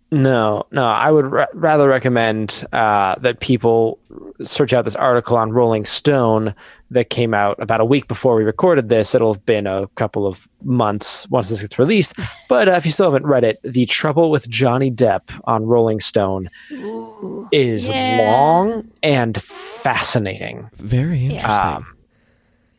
[0.09, 3.99] No, no, I would ra- rather recommend uh, that people
[4.41, 6.55] search out this article on Rolling Stone
[6.91, 9.13] that came out about a week before we recorded this.
[9.13, 12.13] It'll have been a couple of months once this gets released.
[12.47, 15.99] But uh, if you still haven't read it, The Trouble with Johnny Depp on Rolling
[15.99, 17.49] Stone Ooh.
[17.51, 18.19] is Yeah.
[18.21, 20.69] long and fascinating.
[20.75, 21.51] Very interesting.
[21.51, 21.97] Um,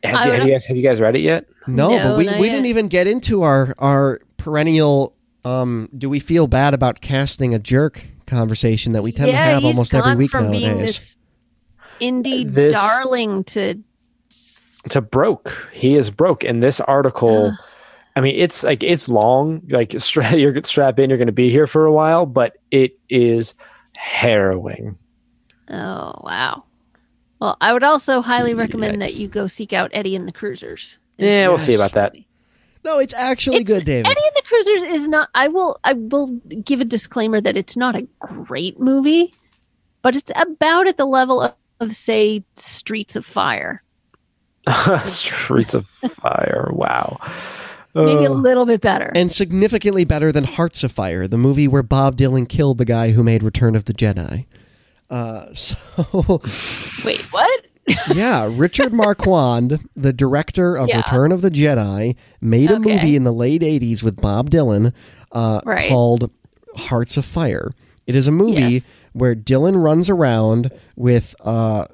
[0.03, 1.45] have, you, have you guys have you guys read it yet?
[1.67, 2.53] no, No, but we, we yet.
[2.53, 5.13] didn't even get into our our perennial
[5.45, 9.53] um, do we feel bad about casting a jerk conversation that we tend yeah, to
[9.55, 10.95] have almost every week from being nowadays.
[10.95, 11.17] this
[11.99, 13.81] indie This- darling to
[14.89, 15.69] to broke.
[15.73, 16.43] He is broke.
[16.43, 17.53] And this article,
[18.15, 19.61] I mean, it's like it's long.
[19.69, 21.09] Like stra- you're strap in.
[21.09, 23.55] You're going to be here for a while, but it is
[23.95, 24.97] harrowing.
[25.69, 26.63] oh wow.
[27.41, 30.99] Well, I would also highly recommend that you go seek out Eddie and the Cruisers.
[31.17, 32.13] Yeah, we'll see about that.
[32.89, 34.07] No, it's actually It's- good, David.
[34.07, 35.29] Eddie and the Cruisers is not.
[35.35, 35.79] I will.
[35.83, 36.27] I will
[36.63, 39.33] give a disclaimer that it's not a great movie,
[40.01, 43.83] but it's about at the level of, of say, Streets of Fire.
[45.05, 46.69] Streets of Fire.
[46.71, 47.17] Wow.
[47.95, 49.11] Maybe a Uh, little bit better.
[49.15, 53.11] and significantly better than Hearts of Fire, the movie where Bob Dylan killed the guy
[53.11, 54.45] who made Return of the Jedi.
[55.09, 55.75] Uh, so,
[57.05, 57.65] Wait, what?
[58.13, 60.97] Yeah, Richard Marquand, the director of Yeah.
[60.97, 62.93] Return of the Jedi, made a Okay.
[62.93, 64.93] movie in the late 80s with Bob Dylan
[65.31, 65.89] uh, Right.
[65.89, 66.31] called
[66.75, 67.71] Hearts of Fire.
[68.07, 68.87] It is a movie Yes.
[69.13, 71.85] where Dylan runs around with uh,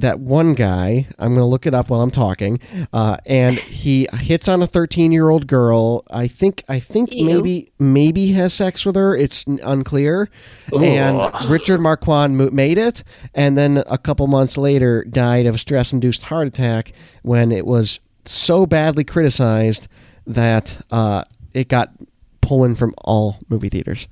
[0.00, 1.06] that one guy.
[1.18, 2.60] I'm going to look it up while I'm talking,
[2.92, 6.04] uh, and he hits on a 13 year old girl.
[6.10, 7.24] I think I think Ew.
[7.24, 9.16] maybe maybe has sex with her.
[9.16, 10.28] It's unclear.
[10.72, 10.82] Ugh.
[10.82, 13.02] And Richard Marquand made it,
[13.34, 16.92] and then a couple months later died of stress induced heart attack
[17.22, 19.88] when it was so badly criticized
[20.26, 21.24] that uh,
[21.54, 21.90] it got
[22.40, 24.06] pulling from all movie theaters.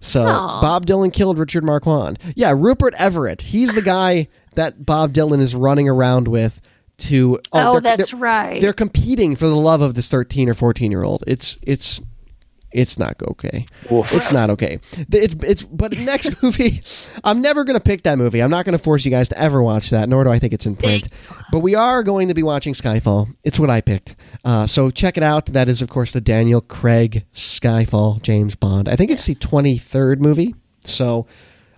[0.00, 0.60] So Aw.
[0.60, 2.18] Bob Dylan killed Richard Marquand.
[2.34, 3.42] Yeah, Rupert Everett.
[3.42, 6.60] He's the guy that Bob Dylan is running around with
[6.98, 7.38] to.
[7.52, 8.60] Oh, they're- that's they're, right.
[8.60, 11.24] They're competing for the love of this thirteen or fourteen year old.
[11.26, 12.00] It's it's
[12.72, 13.66] It's not okay.
[13.90, 14.12] Oof.
[14.14, 14.78] It's not okay.
[15.10, 16.80] It's it's but next movie,
[17.24, 18.40] I'm never gonna pick that movie.
[18.40, 20.66] I'm not gonna force you guys to ever watch that, nor do I think it's
[20.66, 21.08] in print.
[21.50, 23.34] But we are going to be watching Skyfall.
[23.42, 24.14] It's what I picked.
[24.44, 25.46] Uh, so check it out.
[25.46, 28.88] That is, of course, the Daniel Craig Skyfall James Bond.
[28.88, 30.54] I think it's the 23rd movie.
[30.82, 31.26] So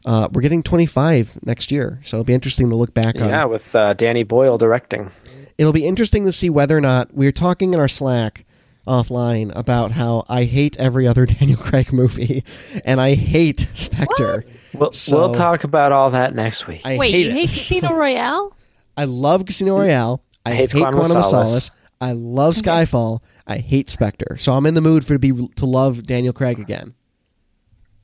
[0.04, 2.00] uh, we're getting 25 next year.
[2.02, 3.28] So it'll be interesting to look back on.
[3.28, 5.10] Yeah, with uh, Danny Boyle directing.
[5.58, 8.44] It'll be interesting to see whether or not we are talking in our Slack
[8.86, 12.42] offline about how I hate every other Daniel Craig movie
[12.84, 14.44] and I hate Spectre.
[14.74, 16.80] We'll, So- we'll talk about all that next week.
[16.84, 17.34] I Wait, hate you it.
[17.34, 18.56] hate Casino Royale?
[18.96, 20.22] I love Casino Royale.
[20.44, 21.48] I hate, hate Quantum, Quantum of of Solace.
[21.48, 21.70] Solace.
[22.00, 23.20] I love Skyfall.
[23.46, 24.36] I hate Spectre.
[24.36, 26.94] So I'm in the mood for to be to love Daniel Craig again.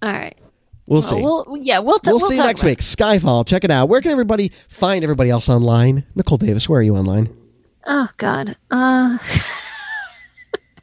[0.00, 0.38] All right.
[0.88, 1.16] We'll Well, see.
[1.22, 2.78] we'll, yeah, we'll, t- we'll, we'll see talk next week.
[2.78, 3.46] Skyfall.
[3.46, 3.88] Check it out.
[3.90, 6.04] Where can everybody find everybody else online?
[6.14, 7.34] Nicole Davis, where are you online?
[7.86, 8.56] Oh God.
[8.70, 9.18] Uh,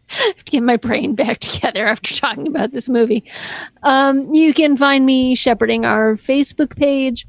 [0.10, 3.24] to get my brain back together after talking about this movie.
[3.84, 7.26] Um, you can find me shepherding our Facebook page,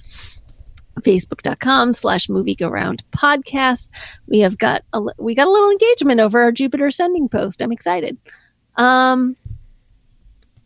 [1.01, 3.89] facebook.com slash movie go round podcast.
[4.29, 7.63] We have got a, we got a little engagement over our Jupiter Ascending post.
[7.63, 8.19] I'm excited.
[8.77, 9.37] Um,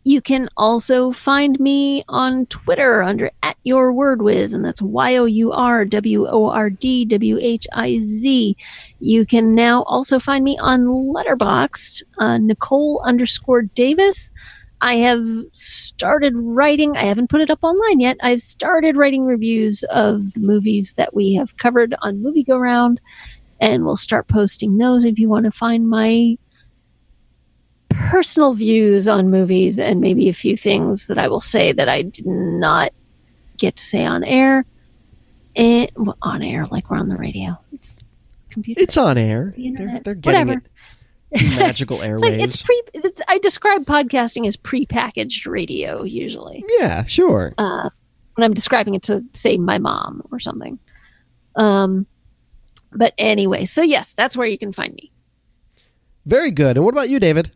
[0.03, 5.15] you can also find me on Twitter under at your word whiz, and that's Y
[5.15, 8.57] O U R W O R D W H I Z.
[8.99, 14.31] You can now also find me on Letterboxd, uh, Nicole underscore Davis.
[14.83, 18.17] I have started writing, I haven't put it up online yet.
[18.23, 22.99] I've started writing reviews of the movies that we have covered on Movie Go Round,
[23.59, 26.35] and we'll start posting those if you want to find my
[28.11, 32.01] personal views on movies and maybe a few things that I will say that I
[32.01, 32.91] did not
[33.57, 34.65] get to say on air.
[35.55, 37.57] And well, on air, like we're on the radio.
[37.71, 38.05] It's
[38.49, 38.81] computer.
[38.81, 39.53] It's on air.
[39.55, 40.61] The They're, they're getting Whatever.
[41.31, 41.57] it.
[41.57, 42.43] Magical It's like airwaves.
[42.43, 42.83] it's pre.
[42.93, 47.53] It's, I describe podcasting as pre-packaged radio usually yeah, sure.
[47.57, 47.89] uh,
[48.35, 50.79] when I'm describing it to say my mom or something.
[51.55, 52.05] Um,
[52.91, 55.13] but anyway, so yes, that's where you can find me.
[56.25, 56.75] Very good.
[56.75, 57.51] And what about you, David?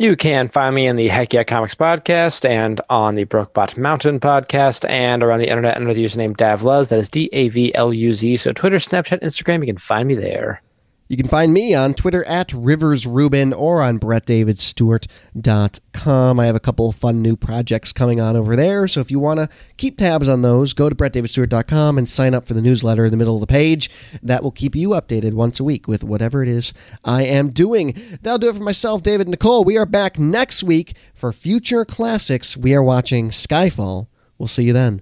[0.00, 4.20] You can find me in the Heck Yeah Comics podcast and on the Brookbot Mountain
[4.20, 6.88] podcast and around the internet under the username Davluz.
[6.88, 8.36] That is D A V L U Z.
[8.36, 10.62] So Twitter, Snapchat, Instagram, you can find me there.
[11.08, 16.40] You can find me on Twitter at RiversRubin or on BrettDavidStewart.com.
[16.40, 18.86] I have a couple of fun new projects coming on over there.
[18.86, 19.48] So if you want to
[19.78, 23.16] keep tabs on those, go to BrettDavidStewart.com and sign up for the newsletter in the
[23.16, 23.88] middle of the page.
[24.22, 27.96] That will keep you updated once a week with whatever it is I am doing.
[28.20, 29.64] That'll do it for myself, David and Nicole.
[29.64, 32.54] We are back next week for future classics.
[32.54, 34.08] We are watching Skyfall.
[34.36, 35.00] We'll see you then.